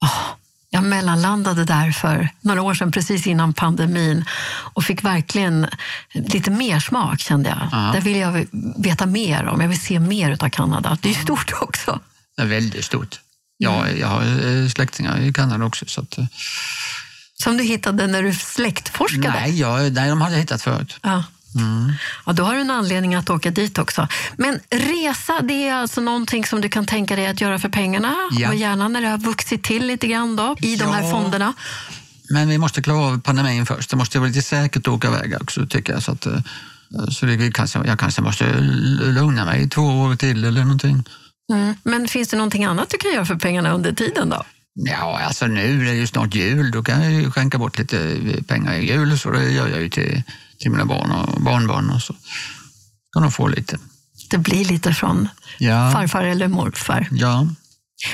Oh. 0.00 0.41
Jag 0.74 0.84
mellanlandade 0.84 1.64
där 1.64 1.92
för 1.92 2.28
några 2.40 2.62
år 2.62 2.74
sedan, 2.74 2.92
precis 2.92 3.26
innan 3.26 3.52
pandemin 3.52 4.24
och 4.48 4.84
fick 4.84 5.04
verkligen 5.04 5.66
lite 6.12 6.50
mer 6.50 6.80
smak 6.80 7.20
kände 7.20 7.48
jag. 7.48 7.68
Ja. 7.72 7.90
Där 7.94 8.00
vill 8.00 8.16
jag 8.16 8.46
veta 8.76 9.06
mer 9.06 9.46
om. 9.46 9.60
Jag 9.60 9.68
vill 9.68 9.80
se 9.80 10.00
mer 10.00 10.36
av 10.40 10.48
Kanada. 10.48 10.98
Det 11.02 11.10
är 11.10 11.14
stort 11.14 11.52
också. 11.60 12.00
Det 12.36 12.42
är 12.42 12.46
väldigt 12.46 12.84
stort. 12.84 13.20
Ja, 13.58 13.90
jag 13.90 14.08
har 14.08 14.22
eh, 14.22 14.68
släktingar 14.68 15.20
i 15.20 15.32
Kanada 15.32 15.64
också. 15.64 15.84
Så 15.88 16.00
att... 16.00 16.18
Eh. 16.18 16.24
Som 17.34 17.56
du 17.56 17.64
hittade 17.64 18.06
när 18.06 18.22
du 18.22 18.34
släktforskade? 18.34 19.40
Nej, 19.40 19.60
jag, 19.60 19.92
nej 19.92 20.08
de 20.08 20.20
hade 20.20 20.34
jag 20.34 20.40
hittat 20.40 20.62
förut. 20.62 20.98
Ja. 21.02 21.24
Mm. 21.54 21.92
Ja, 22.26 22.32
då 22.32 22.42
har 22.42 22.54
du 22.54 22.60
en 22.60 22.70
anledning 22.70 23.14
att 23.14 23.30
åka 23.30 23.50
dit 23.50 23.78
också. 23.78 24.08
Men 24.36 24.60
resa, 24.70 25.40
det 25.42 25.68
är 25.68 25.74
alltså 25.74 26.00
någonting 26.00 26.44
som 26.44 26.60
du 26.60 26.68
kan 26.68 26.86
tänka 26.86 27.16
dig 27.16 27.26
att 27.26 27.40
göra 27.40 27.58
för 27.58 27.68
pengarna? 27.68 28.14
Ja. 28.30 28.48
Och 28.48 28.54
gärna 28.54 28.88
när 28.88 29.00
det 29.00 29.08
har 29.08 29.18
vuxit 29.18 29.62
till 29.62 29.86
lite 29.86 30.06
grann 30.06 30.36
då, 30.36 30.56
i 30.60 30.74
ja. 30.74 30.84
de 30.84 30.92
här 30.92 31.10
fonderna? 31.10 31.54
Men 32.30 32.48
vi 32.48 32.58
måste 32.58 32.82
klara 32.82 32.98
av 32.98 33.20
pandemin 33.20 33.66
först. 33.66 33.90
Det 33.90 33.96
måste 33.96 34.18
vara 34.18 34.28
lite 34.28 34.42
säkert 34.42 34.86
att 34.86 34.88
åka 34.88 35.08
iväg 35.08 35.36
också, 35.40 35.66
tycker 35.66 35.92
jag. 35.92 36.02
Så, 36.02 36.12
att, 36.12 36.26
eh, 36.26 36.40
så 37.10 37.26
det 37.26 37.50
kanske, 37.54 37.78
jag 37.86 37.98
kanske 37.98 38.22
måste 38.22 38.60
lugna 39.00 39.44
mig 39.44 39.68
två 39.68 39.82
år 39.82 40.16
till 40.16 40.44
eller 40.44 40.62
någonting. 40.62 41.04
Mm. 41.52 41.74
Men 41.82 42.08
finns 42.08 42.28
det 42.28 42.36
någonting 42.36 42.64
annat 42.64 42.90
du 42.90 42.98
kan 42.98 43.12
göra 43.12 43.26
för 43.26 43.34
pengarna 43.34 43.72
under 43.72 43.92
tiden 43.92 44.28
då? 44.28 44.42
Ja, 44.74 45.20
alltså 45.20 45.46
nu 45.46 45.80
är 45.80 45.84
det 45.84 45.94
ju 45.94 46.06
snart 46.06 46.34
jul. 46.34 46.70
Då 46.70 46.82
kan 46.82 47.02
jag 47.02 47.12
ju 47.12 47.30
skänka 47.30 47.58
bort 47.58 47.78
lite 47.78 48.18
pengar 48.46 48.74
i 48.74 48.86
jul, 48.86 49.18
så 49.18 49.30
det 49.30 49.50
gör 49.50 49.68
jag 49.68 49.80
ju 49.80 49.88
till 49.88 50.22
till 50.62 50.70
mina 50.70 50.84
barn 50.84 51.10
och 51.10 51.42
barnbarn 51.42 51.90
och 51.90 52.02
så 52.02 52.14
kan 53.12 53.22
de 53.22 53.32
få 53.32 53.48
lite. 53.48 53.78
Det 54.30 54.38
blir 54.38 54.64
lite 54.64 54.94
från 54.94 55.28
ja. 55.58 55.90
farfar 55.92 56.24
eller 56.24 56.48
morfar? 56.48 57.08
Ja. 57.10 57.46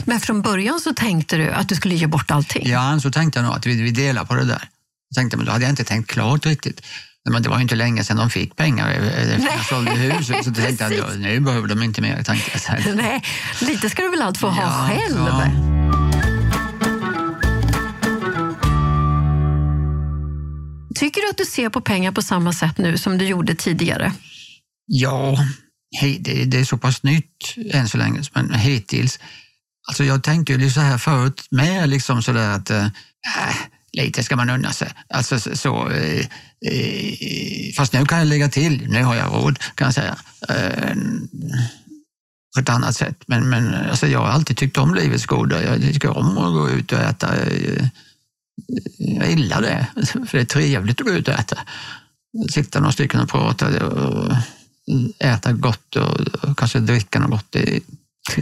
Men 0.05 0.21
från 0.21 0.43
början 0.43 0.81
så 0.81 0.95
tänkte 0.95 1.37
du 1.37 1.51
att 1.51 1.69
du 1.69 1.75
skulle 1.75 1.95
ge 1.95 2.07
bort 2.07 2.31
allting? 2.31 2.69
Ja, 2.69 3.01
så 3.01 3.11
tänkte 3.11 3.39
jag 3.39 3.47
nog 3.47 3.57
att 3.57 3.67
vi, 3.67 3.83
vi 3.83 3.91
delar 3.91 4.25
på 4.25 4.35
det 4.35 4.45
där. 4.45 4.69
Jag 5.09 5.17
tänkte, 5.17 5.37
men 5.37 5.47
då 5.47 5.53
hade 5.53 5.65
jag 5.65 5.73
inte 5.73 5.85
tänkt 5.85 6.11
klart 6.11 6.47
riktigt. 6.47 6.83
Men 7.31 7.43
det 7.43 7.49
var 7.49 7.57
ju 7.57 7.63
inte 7.63 7.75
länge 7.75 8.05
sedan 8.05 8.17
de 8.17 8.31
fick 8.31 8.57
pengar 8.57 8.91
efter 8.91 9.49
jag 9.57 9.67
sålde 9.67 9.91
huset. 9.91 10.45
Så 10.45 10.55
tänkte 10.55 10.85
jag 10.85 11.09
att 11.11 11.19
nu 11.19 11.41
behöver 11.41 11.69
de 11.69 11.83
inte 11.83 12.01
mer. 12.01 12.23
Tänkte 12.23 12.51
jag. 12.69 12.97
Nej, 12.97 13.25
lite 13.61 13.91
ska 13.91 14.03
du 14.03 14.11
väl 14.11 14.23
allt 14.23 14.39
få 14.39 14.49
ha 14.49 14.63
ja, 14.63 14.89
själv? 14.89 15.19
Ja. 15.19 16.08
Tycker 20.99 21.21
du 21.21 21.29
att 21.31 21.37
du 21.37 21.45
ser 21.45 21.69
på 21.69 21.81
pengar 21.81 22.13
på 22.13 22.23
samma 22.23 22.53
sätt 22.53 22.79
nu 22.79 22.99
som 22.99 23.19
du 23.19 23.27
gjorde 23.27 23.55
tidigare? 23.55 24.13
Ja, 24.87 25.39
det 26.21 26.55
är 26.55 26.65
så 26.65 26.79
pass 26.79 27.03
nytt 27.03 27.55
än 27.73 27.89
så 27.89 27.99
länge, 27.99 28.23
men 28.35 28.55
hittills. 28.55 29.19
Alltså 29.89 30.05
jag 30.05 30.23
tänkte 30.23 30.53
ju 30.53 30.71
så 30.71 30.81
här 30.81 30.99
förut 30.99 31.47
med, 31.51 31.89
liksom 31.89 32.23
sådär 32.23 32.51
att 32.51 32.71
eh, 32.71 32.85
äh, 32.85 33.57
lite 33.93 34.23
ska 34.23 34.37
man 34.37 34.51
unna 34.51 34.73
sig. 34.73 34.89
Alltså 35.15 35.41
så, 35.41 35.91
äh, 35.91 36.27
fast 37.77 37.93
nu 37.93 38.07
kan 38.07 38.19
jag 38.19 38.27
lägga 38.27 38.49
till, 38.49 38.89
nu 38.89 39.03
har 39.03 39.15
jag 39.15 39.35
råd 39.35 39.59
kan 39.75 39.85
jag 39.85 39.95
säga. 39.95 40.17
Äh, 40.49 40.97
på 42.55 42.61
ett 42.61 42.69
annat 42.69 42.97
sätt. 42.97 43.23
Men, 43.27 43.49
men 43.49 43.75
alltså 43.75 44.07
jag 44.07 44.19
har 44.19 44.29
alltid 44.29 44.57
tyckt 44.57 44.79
om 44.79 44.95
livets 44.95 45.27
goda. 45.27 45.63
Jag 45.63 45.81
tycker 45.83 46.19
om 46.19 46.39
att 46.39 46.53
gå 46.53 46.71
ut 46.71 46.93
och 46.93 46.99
äta 46.99 47.35
jag 48.99 49.31
gillar 49.31 49.63
det, 49.63 49.87
för 50.07 50.39
det 50.39 50.41
är 50.41 50.45
trevligt 50.45 51.01
att 51.01 51.07
gå 51.07 51.13
ut 51.13 51.29
och 51.29 51.35
äta. 51.35 51.59
Sitta 52.51 52.81
några 52.81 52.93
stycken 52.93 53.21
och 53.21 53.29
prata 53.29 53.87
och 53.87 54.33
äta 55.19 55.53
gott 55.53 55.97
och 55.97 56.59
kanske 56.59 56.79
dricka 56.79 57.19
något 57.19 57.31
gott. 57.31 57.57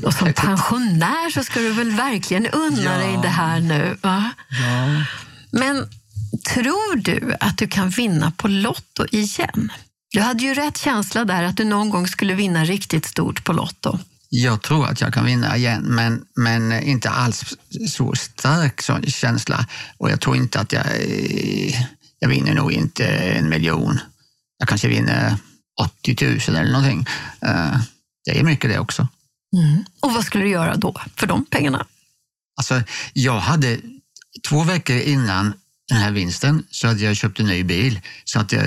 Och 0.05 0.15
som 0.15 0.33
pensionär 0.33 1.31
så 1.31 1.45
ska 1.45 1.61
du 1.61 1.73
väl 1.73 1.91
verkligen 1.91 2.47
unna 2.47 2.83
ja. 2.83 2.99
dig 2.99 3.19
det 3.23 3.29
här 3.29 3.61
nu? 3.61 3.97
Va? 4.03 4.31
Ja. 4.49 5.05
Men 5.51 5.89
tror 6.55 6.97
du 6.97 7.35
att 7.41 7.59
du 7.59 7.69
kan 7.69 7.91
vinna 7.91 8.31
på 8.31 8.49
Lotto 8.49 9.07
igen? 9.11 9.73
Du 10.11 10.21
hade 10.21 10.45
ju 10.45 10.55
rätt 10.55 10.79
känsla 10.79 11.25
där 11.25 11.43
att 11.43 11.57
du 11.57 11.65
någon 11.65 11.91
gång 11.91 12.07
skulle 12.09 12.35
vinna 12.35 12.65
riktigt 12.65 13.07
stort 13.07 13.45
på 13.45 13.53
Lotto. 13.53 13.99
Jag 14.43 14.63
tror 14.63 14.87
att 14.87 15.01
jag 15.01 15.15
kan 15.15 15.25
vinna 15.25 15.57
igen, 15.57 15.83
men, 15.83 16.25
men 16.37 16.73
inte 16.73 17.11
alls 17.11 17.57
så 17.89 18.15
stark 18.15 18.83
sån 18.83 19.03
känsla. 19.03 19.67
Och 19.97 20.11
jag 20.11 20.21
tror 20.21 20.37
inte 20.37 20.61
att 20.61 20.73
jag... 20.73 20.87
Eh, 20.87 21.83
jag 22.19 22.29
vinner 22.29 22.55
nog 22.55 22.73
inte 22.73 23.07
en 23.07 23.49
miljon. 23.49 23.99
Jag 24.59 24.69
kanske 24.69 24.89
vinner 24.89 25.37
80 25.81 26.17
000 26.25 26.39
eller 26.49 26.73
någonting. 26.73 27.07
Eh, 27.41 27.81
det 28.25 28.39
är 28.39 28.45
mycket 28.45 28.71
det 28.71 28.79
också. 28.79 29.09
Mm. 29.57 29.85
Och 30.01 30.13
vad 30.13 30.25
skulle 30.25 30.45
du 30.45 30.51
göra 30.51 30.77
då 30.77 31.01
för 31.17 31.27
de 31.27 31.45
pengarna? 31.45 31.87
Alltså, 32.57 32.83
jag 33.13 33.41
hade 33.41 33.79
två 34.49 34.65
veckor 34.65 34.97
innan 34.97 35.53
den 35.89 35.99
här 35.99 36.11
vinsten 36.11 36.65
så 36.71 36.87
hade 36.87 37.05
jag 37.05 37.17
köpt 37.17 37.41
en 37.41 37.47
ny 37.47 37.65
bil. 37.65 38.01
Så 38.25 38.41
att 38.41 38.53
jag, 38.53 38.65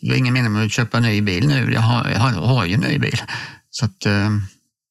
det 0.00 0.08
var 0.08 0.16
ingen 0.16 0.34
mening 0.34 0.52
med 0.52 0.64
att 0.66 0.72
köpa 0.72 0.96
en 0.96 1.02
ny 1.02 1.20
bil 1.20 1.48
nu. 1.48 1.72
Jag 1.72 1.80
har, 1.80 2.10
jag 2.10 2.20
har 2.20 2.64
ju 2.64 2.74
en 2.74 2.80
ny 2.80 2.98
bil. 2.98 3.22
Så 3.70 3.84
att, 3.84 4.06
eh, 4.06 4.30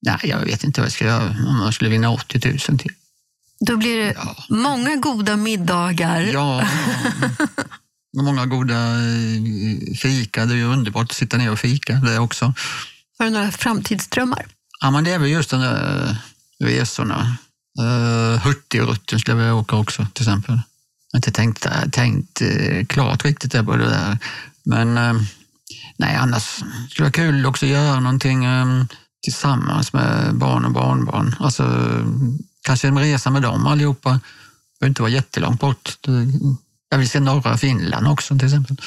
Nej, 0.05 0.19
jag 0.23 0.39
vet 0.39 0.63
inte 0.63 0.81
vad 0.81 0.85
jag 0.85 0.93
ska 0.93 1.05
göra 1.05 1.29
om 1.47 1.61
jag 1.63 1.73
skulle 1.73 1.89
vinna 1.89 2.09
80 2.09 2.49
000 2.69 2.79
till. 2.79 2.91
Då 3.59 3.77
blir 3.77 3.97
det 3.97 4.13
ja. 4.13 4.35
många 4.49 4.95
goda 4.95 5.37
middagar. 5.37 6.21
Ja, 6.21 6.67
många 8.17 8.45
goda 8.45 8.75
eh, 8.75 9.95
fika. 9.97 10.45
Det 10.45 10.53
är 10.53 10.57
ju 10.57 10.65
underbart 10.65 11.11
att 11.11 11.17
sitta 11.17 11.37
ner 11.37 11.51
och 11.51 11.59
fika 11.59 11.93
det 11.93 12.19
också. 12.19 12.53
Har 13.19 13.25
du 13.25 13.31
några 13.31 13.51
framtidsdrömmar? 13.51 14.45
Ja, 14.81 14.91
men 14.91 15.03
det 15.03 15.11
är 15.11 15.19
väl 15.19 15.29
just 15.29 15.49
de 15.49 15.61
där 15.61 16.09
eh, 16.59 16.65
resorna. 16.65 17.37
Uh, 17.81 18.37
Hurtigruten 18.37 19.19
skulle 19.19 19.33
jag 19.33 19.37
vilja 19.37 19.55
åka 19.55 19.75
också 19.75 20.07
till 20.13 20.23
exempel. 20.23 20.55
Jag 20.55 21.17
har 21.17 21.17
inte 21.17 21.31
tänkt, 21.31 21.67
tänkt 21.91 22.41
klart 22.87 23.25
riktigt 23.25 23.51
där 23.51 23.63
på 23.63 23.75
det 23.75 23.89
där. 23.89 24.17
Men 24.63 24.97
uh, 24.97 25.21
nej, 25.97 26.15
annars 26.15 26.43
skulle 26.43 26.63
det 26.95 27.01
vara 27.01 27.11
kul 27.11 27.45
också 27.45 27.65
att 27.65 27.71
göra 27.71 27.99
någonting 27.99 28.47
um, 28.47 28.87
tillsammans 29.23 29.93
med 29.93 30.35
barn 30.35 30.65
och 30.65 30.71
barnbarn. 30.71 31.35
Alltså, 31.39 31.63
kanske 32.61 32.87
en 32.87 32.99
resa 32.99 33.29
med 33.29 33.41
dem 33.41 33.67
allihopa. 33.67 34.09
Det 34.09 34.19
behöver 34.79 34.89
inte 34.89 35.01
vara 35.01 35.11
jättelångt 35.11 35.59
bort. 35.59 35.97
Jag 36.89 36.97
vill 36.97 37.09
se 37.09 37.19
norra 37.19 37.57
Finland 37.57 38.07
också 38.07 38.37
till 38.37 38.47
exempel. 38.47 38.77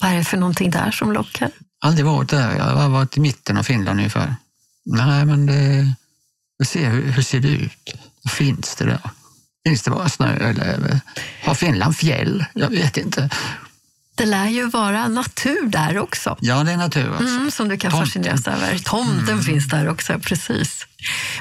Vad 0.00 0.10
är 0.10 0.16
det 0.16 0.24
för 0.24 0.36
någonting 0.36 0.70
där 0.70 0.90
som 0.90 1.12
lockar? 1.12 1.50
Aldrig 1.80 2.06
varit 2.06 2.28
där. 2.28 2.56
Jag 2.56 2.64
har 2.64 2.88
varit 2.88 3.16
i 3.16 3.20
mitten 3.20 3.56
av 3.56 3.62
Finland 3.62 3.98
ungefär. 3.98 4.36
Nej, 4.84 5.24
men 5.24 5.46
det... 5.46 5.94
Vi 6.58 6.64
ser, 6.64 6.90
hur, 6.90 7.12
hur 7.12 7.22
ser 7.22 7.40
det 7.40 7.48
ut? 7.48 7.94
Finns 8.30 8.74
det 8.74 8.84
där? 8.84 9.00
Finns 9.66 9.82
det 9.82 9.90
bara 9.90 10.08
snö 10.08 10.36
eller 10.36 11.00
har 11.44 11.54
Finland 11.54 11.96
fjäll? 11.96 12.44
Jag 12.54 12.68
vet 12.68 12.96
inte. 12.96 13.30
Det 14.20 14.26
lär 14.26 14.48
ju 14.48 14.68
vara 14.68 15.08
natur 15.08 15.66
där 15.66 15.98
också. 15.98 16.36
Ja, 16.40 16.64
det 16.64 16.72
är 16.72 16.76
natur 16.76 17.10
också. 17.12 17.24
Mm, 17.24 17.50
som 17.50 17.68
du 17.68 17.76
kan 17.76 17.90
Tomten. 17.90 18.06
fascineras 18.06 18.46
över. 18.46 18.78
Tomten 18.78 19.28
mm. 19.28 19.42
finns 19.42 19.68
där 19.68 19.88
också, 19.88 20.18
precis. 20.18 20.86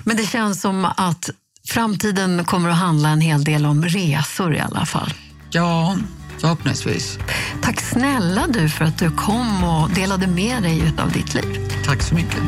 Men 0.04 0.18
det 0.18 0.26
känns 0.26 0.62
som 0.62 0.86
att 0.86 1.30
framtiden 1.68 2.46
kommer 2.46 2.70
att 2.70 2.78
handla 2.78 3.10
en 3.10 3.22
hel 3.22 3.44
del 3.44 3.66
om 3.66 3.86
resor 3.86 4.56
i 4.56 4.60
alla 4.60 4.86
fall. 4.86 5.14
Ja, 5.52 5.98
förhoppningsvis. 6.38 7.20
Tack 7.62 7.82
snälla 7.82 8.48
du 8.48 8.70
för 8.70 8.86
att 8.86 9.00
du 9.00 9.12
kom 9.12 9.64
och 9.64 9.90
delade 9.90 10.28
med 10.28 10.64
dig 10.64 10.94
av 10.98 11.12
ditt 11.12 11.34
liv. 11.34 11.72
Tack 11.86 12.02
så 12.02 12.16
mycket. 12.16 12.42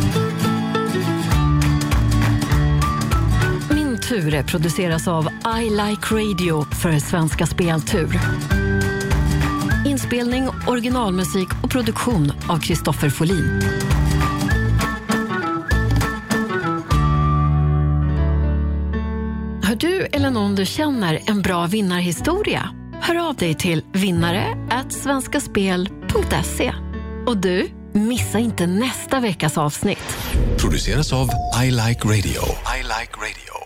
Min 3.70 4.00
tur 4.00 4.44
produceras 4.44 5.08
av 5.08 5.30
I 5.62 5.70
Like 5.70 6.16
Radio 6.16 6.66
för 6.72 7.00
Svenska 7.00 7.48
Speltur. 7.48 8.20
Inspelning, 10.12 10.50
originalmusik 10.68 11.48
och 11.64 11.72
produktion 11.72 12.32
av 12.50 12.60
Kristoffer 12.60 13.10
Folin. 13.10 13.62
Har 19.64 19.76
du 19.76 20.08
eller 20.12 20.30
någon 20.30 20.56
du 20.56 20.66
känner 20.66 21.20
en 21.26 21.42
bra 21.42 21.68
vinnarhistoria? 21.68 22.70
Hör 23.02 23.30
av 23.30 23.36
dig 23.36 23.56
till 23.56 23.84
vinnare 23.94 24.58
svenskaspel.se. 24.90 26.74
Och 27.28 27.38
du, 27.38 27.70
missa 27.92 28.40
inte 28.40 28.68
nästa 28.68 29.20
veckas 29.20 29.58
avsnitt. 29.58 30.18
Produceras 30.58 31.14
av 31.14 31.30
I 31.64 31.72
Like 31.72 32.08
Radio. 32.08 32.42
I 32.78 32.84
like 32.84 33.14
radio. 33.18 33.61